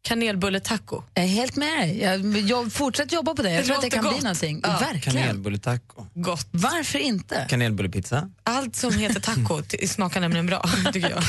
Kanelbulletaco. 0.10 1.04
Jag 1.13 1.26
är 1.26 1.30
helt 1.30 1.56
med 1.56 1.78
dig. 1.80 2.00
Jag, 2.02 2.38
jag 2.38 2.72
fortsätt 2.74 3.12
jobba 3.12 3.34
på 3.36 3.41
det. 3.41 3.52
Jag 3.52 3.62
Det 3.63 3.65
tror 3.65 3.76
att 3.76 3.82
det 3.82 3.89
kan 3.89 4.02
bli 4.04 4.12
gott. 4.12 4.24
någonting. 4.24 4.60
Ja. 4.63 4.78
Verkligen. 4.80 5.22
Kanelbulletaco. 5.22 6.06
Gott. 6.13 6.48
Varför 6.52 7.00
inte? 7.00 7.45
Kanelbullepizza. 7.50 8.30
Allt 8.43 8.76
som 8.76 8.93
heter 8.98 9.19
taco 9.19 9.62
smakar 9.88 10.22
nämligen 10.22 10.45
bra, 10.45 10.65
tycker 10.93 11.10
jag. 11.10 11.24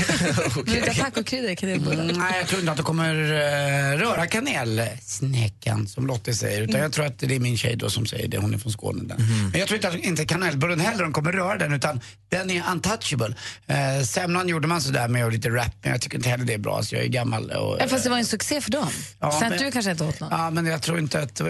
Vilka 0.65 0.95
tacokryddor 0.95 1.51
i 1.51 1.57
kanelbullar? 1.57 2.05
Mm, 2.05 2.19
nej, 2.19 2.39
jag 2.39 2.49
tror 2.49 2.61
inte 2.61 2.71
att 2.73 2.77
du 2.77 2.83
kommer 2.83 3.15
uh, 3.15 3.99
röra 3.99 4.27
kanelsnäckan 4.27 5.87
som 5.89 6.07
Lottie 6.07 6.35
säger. 6.35 6.63
Utan 6.63 6.81
jag 6.81 6.93
tror 6.93 7.07
att 7.07 7.19
det 7.19 7.35
är 7.37 7.41
min 7.41 7.57
tjej 7.59 7.77
då 7.77 7.91
som 7.91 8.07
säger 8.07 8.29
det, 8.29 8.39
hon 8.39 8.55
är 8.55 8.59
från 8.59 8.73
Skåne. 8.73 9.03
Där. 9.05 9.17
Men 9.51 9.61
jag 9.61 9.69
tror 9.69 9.77
inte 9.77 9.89
att 9.89 9.95
inte 9.95 10.25
kanelbullen 10.25 10.81
heller 10.81 11.03
de 11.03 11.13
kommer 11.13 11.33
röra 11.33 11.59
den 11.59 11.73
utan 11.73 12.01
den 12.29 12.51
är 12.51 12.63
untouchable. 12.73 13.29
Uh, 13.71 14.05
semlan 14.05 14.49
gjorde 14.49 14.69
man 14.69 14.81
sådär 14.83 15.09
med 15.09 15.25
och 15.25 15.33
lite 15.33 15.49
rap 15.49 15.75
men 15.83 15.93
jag 15.93 16.01
tycker 16.01 16.17
inte 16.17 16.29
heller 16.29 16.45
det 16.45 16.55
är 16.55 16.59
bra. 16.59 16.83
Så 16.83 16.95
jag 16.95 17.05
är 17.05 17.09
gammal 17.09 17.51
och, 17.51 17.77
Ja, 17.81 17.89
fast 17.89 18.05
det 18.05 18.11
var 18.11 18.19
en 18.19 18.25
succé 18.27 18.61
för 18.61 18.70
dem. 18.71 18.89
Ja, 19.21 19.31
Sen 19.31 19.41
men- 19.41 19.53
att 19.53 19.59
du 19.59 19.71
kanske 19.71 19.91
inte 19.91 20.05
åt 20.05 20.21
något. 20.21 20.31
Ja, 20.31 20.51
men 20.51 20.67
jag 20.67 20.83
tror 20.83 20.99
inte 20.99 21.21
att... 21.23 21.41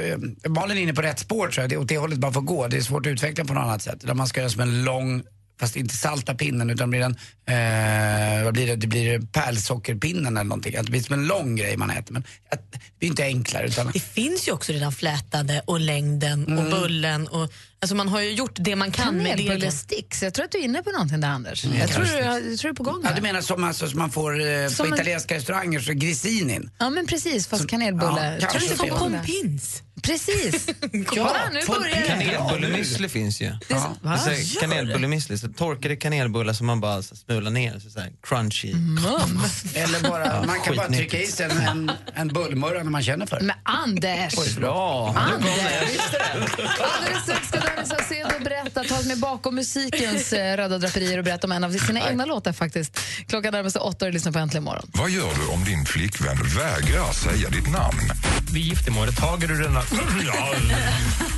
Malin 0.49 0.79
är 0.79 0.83
inne 0.83 0.95
på 0.95 1.03
rätt 1.03 1.19
spår 1.19 1.49
tror 1.49 1.63
jag. 1.63 1.71
Det 1.71 1.75
är 1.75 1.81
åt 1.81 1.89
det 1.89 1.99
hållet 1.99 2.19
man 2.19 2.33
får 2.33 2.41
gå. 2.41 2.69
Det 2.69 2.77
är 2.77 2.81
svårt 2.81 3.07
att 3.07 3.11
utveckla 3.11 3.45
på 3.45 3.55
något 3.55 3.63
annat 3.63 3.83
sätt. 3.83 4.01
Där 4.01 4.15
man 4.15 4.27
ska 4.27 4.41
göra 4.41 4.51
som 4.51 4.61
en 4.61 4.85
lång, 4.85 5.23
fast 5.61 5.77
inte 5.77 5.97
salta 5.97 6.35
pinnen 6.35 6.71
utan 6.71 6.91
blir 6.91 7.01
en, 7.01 7.17
eh, 7.47 8.45
vad 8.45 8.55
blir 8.55 8.67
det, 8.67 8.77
det 8.77 8.87
blir 8.87 9.21
pärlsockerpinnen 9.21 10.37
eller 10.37 10.45
någonting. 10.45 10.77
Att 10.77 10.85
det 10.85 10.91
blir 10.91 11.03
som 11.03 11.15
en 11.15 11.27
lång 11.27 11.57
grej 11.57 11.77
man 11.77 11.91
äter. 11.91 12.13
Men 12.13 12.25
att, 12.51 12.73
det 12.99 13.07
är 13.07 13.11
inte 13.11 13.25
enklare 13.25 13.67
utan... 13.67 13.91
Det 13.93 14.01
finns 14.01 14.49
ju 14.49 14.53
också 14.53 14.73
redan 14.73 14.93
flätade 14.93 15.63
och 15.67 15.81
längden 15.81 16.59
och 16.59 16.65
bullen. 16.71 17.27
Och, 17.29 17.53
alltså 17.83 17.95
man 17.97 18.09
har 18.09 18.21
ju 18.21 18.31
gjort 18.33 18.53
det 18.55 18.77
man 18.77 18.91
kan 18.91 19.17
med 19.17 19.25
degen. 19.25 19.37
Kanelbullesticks. 19.47 20.23
Jag 20.23 20.35
tror 20.35 20.45
att 20.45 20.51
du 20.53 20.59
är 20.59 20.63
inne 20.63 20.83
på 20.83 20.91
någonting 20.91 21.21
där, 21.21 21.29
Anders. 21.29 21.65
jag, 21.65 21.89
tror, 21.91 22.07
jag, 22.07 22.25
jag 22.25 22.59
tror 22.59 22.63
du 22.63 22.69
är 22.69 22.73
på 22.73 22.83
gång 22.83 23.01
Ja, 23.05 23.11
du 23.17 23.23
menar 23.23 23.41
som, 23.41 23.65
alltså, 23.65 23.89
som 23.89 23.99
man 23.99 24.11
får 24.11 24.41
eh, 24.41 24.69
Som 24.69 24.77
på 24.77 24.95
en- 24.95 24.95
italienska 25.01 25.35
restauranger, 25.35 25.81
så 25.81 25.93
grissinin. 25.93 26.71
Ja, 26.79 26.91
men 26.91 27.07
precis. 27.07 27.47
Fast 27.47 27.69
kanelbulle. 27.69 28.39
Ja, 28.41 28.49
tror 28.51 28.61
du 28.61 28.67
inte 28.67 28.85
det. 28.85 28.91
på 28.91 28.97
gång 28.99 29.19
Pins. 29.25 29.83
Precis. 30.03 30.67
Kolla, 31.07 31.37
nu 31.53 31.61
börjar. 31.67 32.07
Kanelbullemüsli 32.07 33.09
finns 33.09 33.41
ju. 33.41 33.51
Va? 33.71 33.97
Alltså, 34.05 34.31
kanelbullemüsli, 34.61 35.39
torkade 35.55 35.97
kanelbullar 35.97 36.53
som 36.53 36.67
man 36.67 36.81
bara 36.81 37.03
så 37.03 37.17
smular 37.17 37.51
ner, 37.51 37.79
så, 37.79 37.91
så 37.91 38.01
här 38.01 38.13
crunchy. 38.23 38.71
Eller 39.75 40.09
bara, 40.09 40.27
Ja, 40.27 40.45
man 40.47 40.61
kan 40.61 40.77
bara 40.77 40.89
trycka 40.89 41.21
i 41.23 41.27
sig 41.27 41.51
en, 41.51 41.61
en, 41.61 41.93
en 42.15 42.29
bullmurra 42.29 42.83
när 42.83 42.91
man 42.91 43.03
känner 43.03 43.27
för 43.27 43.37
det. 43.41 43.45
Men 43.45 43.57
Anders! 43.63 44.35
Oj, 44.39 44.55
bra. 44.57 45.15
Anders! 45.19 45.51
Alldeles 46.81 47.23
strax 47.23 47.49
ska 47.49 47.61
Danny 47.81 47.89
Saucedo 47.89 48.45
berätta, 48.45 48.85
ta 48.85 48.95
oss 48.95 49.07
med 49.07 49.19
bakom 49.19 49.55
musikens 49.55 50.33
eh, 50.33 50.57
röda 50.57 50.79
draperier 50.79 51.19
och 51.19 51.25
berätta 51.25 51.47
om 51.47 51.53
en 51.53 51.65
av 51.65 51.73
sina 51.73 52.09
egna 52.09 52.25
låtar 52.25 52.53
faktiskt. 52.53 53.01
Klockan 53.27 53.53
närmar 53.53 53.71
sig 53.71 53.81
åtta 53.81 54.05
och 54.05 54.11
du 54.11 54.13
lyssnar 54.13 54.33
på 54.33 54.39
Äntligen 54.39 54.65
morgon. 54.65 54.91
Vad 54.95 55.11
gör 55.11 55.35
du 55.35 55.53
om 55.53 55.65
din 55.65 55.85
flickvän 55.85 56.37
vägrar 56.37 57.13
säga 57.13 57.51
ditt 57.51 57.71
namn? 57.73 58.11
Vid 58.53 58.63
giftermålet, 58.63 59.17
tager 59.17 59.49
du 59.49 59.63
denna... 59.63 59.81
Ja, 60.27 60.55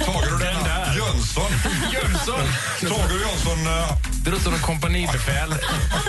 Tager 0.07 0.31
du 0.31 0.39
den 0.39 0.55
denna 0.55 0.63
där. 0.69 0.97
Jönsson? 0.97 1.51
Jönsson! 1.93 2.41
Tager 2.81 3.19
Jönsson... 3.21 3.67
eh, 3.67 3.97
Det 4.25 4.31
låter 4.31 4.45
som 4.45 4.55
en 4.55 4.61
kompanibefäl. 4.61 5.51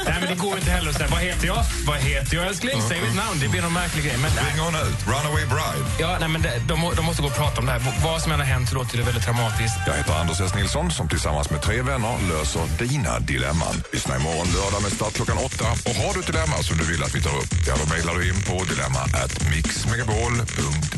Nej, 0.06 0.16
men 0.20 0.30
det 0.30 0.36
går 0.36 0.58
inte 0.58 0.72
heller 0.72 0.90
att 0.90 0.96
säga 0.98 1.08
vad 1.12 1.20
heter 1.20 1.48
jag? 1.48 1.64
Vad 1.88 1.98
heter 1.98 2.36
jag 2.36 2.48
älskling? 2.48 2.82
Säg 2.90 3.02
mitt 3.02 3.16
namn. 3.16 3.40
Det 3.40 3.48
blir 3.48 3.62
någon 3.62 3.74
märklig 3.74 4.04
grej. 4.06 4.18
Men, 4.18 4.32
Ring 4.32 4.60
hon 4.60 4.76
ut. 4.76 5.08
Runaway 5.08 5.46
bride. 5.46 5.86
ja, 6.00 6.18
nej, 6.20 6.30
men 6.30 6.42
det, 6.42 6.62
de, 6.68 6.92
de 6.96 7.06
måste 7.06 7.22
gå 7.22 7.28
och 7.28 7.36
prata 7.36 7.60
om 7.60 7.66
det 7.66 7.72
här. 7.72 7.82
Vad 8.04 8.22
som 8.22 8.32
än 8.32 8.40
har 8.40 8.46
hänt 8.48 8.70
så 8.70 8.76
låter 8.76 8.98
det 8.98 9.04
väldigt 9.04 9.24
dramatiskt. 9.24 9.76
Jag 9.88 9.94
heter 9.94 10.14
Anders 10.14 10.42
S. 10.42 10.56
Nilsson 10.56 10.92
som 10.92 11.08
tillsammans 11.10 11.50
med 11.50 11.62
tre 11.62 11.82
vänner 11.82 12.16
löser 12.30 12.62
dina 12.80 13.20
dilemman. 13.20 13.84
Lyssna 13.94 14.16
imorgon 14.16 14.48
lördag 14.54 14.82
med 14.82 14.92
start 14.92 15.14
klockan 15.14 15.38
åtta. 15.38 15.66
Och 15.90 15.96
har 15.96 16.14
du 16.14 16.20
ett 16.20 16.26
dilemma 16.28 16.58
som 16.64 16.78
du 16.78 16.84
vill 16.86 17.04
att 17.04 17.16
vi 17.16 17.22
tar 17.22 17.36
upp, 17.38 17.54
ja 17.68 17.74
då 17.84 17.90
mejlar 17.94 18.14
du 18.14 18.30
in 18.30 18.42
på 18.44 18.64
dilemma 18.64 19.00
at 19.24 19.34
mixmegapol.se. 19.50 20.93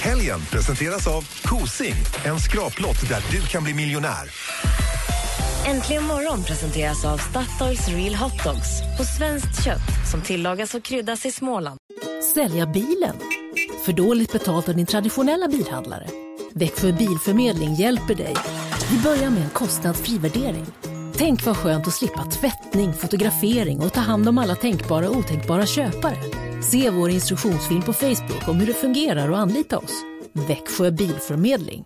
Helgen 0.00 0.40
presenteras 0.52 1.06
av 1.06 1.28
Kosing, 1.42 1.94
en 2.24 2.40
skraplott 2.40 3.08
där 3.08 3.22
du 3.30 3.46
kan 3.46 3.64
bli 3.64 3.74
miljonär. 3.74 4.30
Äntligen 5.66 6.04
morgon 6.04 6.44
presenteras 6.44 7.04
av 7.04 7.18
Statoils 7.18 7.88
Real 7.88 8.14
Hot 8.14 8.44
Dogs 8.44 8.96
på 8.98 9.04
svenskt 9.04 9.64
kött 9.64 10.10
som 10.10 10.22
tillagas 10.22 10.74
och 10.74 10.82
kryddas 10.82 11.26
i 11.26 11.32
Småland. 11.32 11.78
Sälja 12.34 12.66
bilen? 12.66 13.16
För 13.84 13.92
dåligt 13.92 14.32
betalt 14.32 14.68
av 14.68 14.76
din 14.76 14.86
traditionella 14.86 15.48
bilhandlare? 15.48 16.06
Växjö 16.54 16.92
Bilförmedling 16.92 17.74
hjälper 17.74 18.14
dig. 18.14 18.34
Vi 18.90 18.98
börjar 18.98 19.30
med 19.30 19.42
en 19.42 19.50
kostnadsfri 19.50 20.18
värdering. 20.18 20.66
Tänk 21.16 21.46
vad 21.46 21.56
skönt 21.56 21.88
att 21.88 21.94
slippa 21.94 22.24
tvättning, 22.24 22.92
fotografering 22.92 23.80
och 23.80 23.92
ta 23.92 24.00
hand 24.00 24.28
om 24.28 24.38
alla 24.38 24.54
tänkbara 24.54 25.08
och 25.08 25.16
otänkbara 25.16 25.66
köpare. 25.66 26.16
Se 26.62 26.90
vår 26.90 27.10
instruktionsfilm 27.10 27.82
på 27.82 27.92
Facebook 27.92 28.48
om 28.48 28.56
hur 28.56 28.66
det 28.66 28.74
fungerar 28.74 29.30
och 29.30 29.38
anlita 29.38 29.78
oss. 29.78 29.92
Växjö 30.32 30.90
Bilförmedling. 30.90 31.82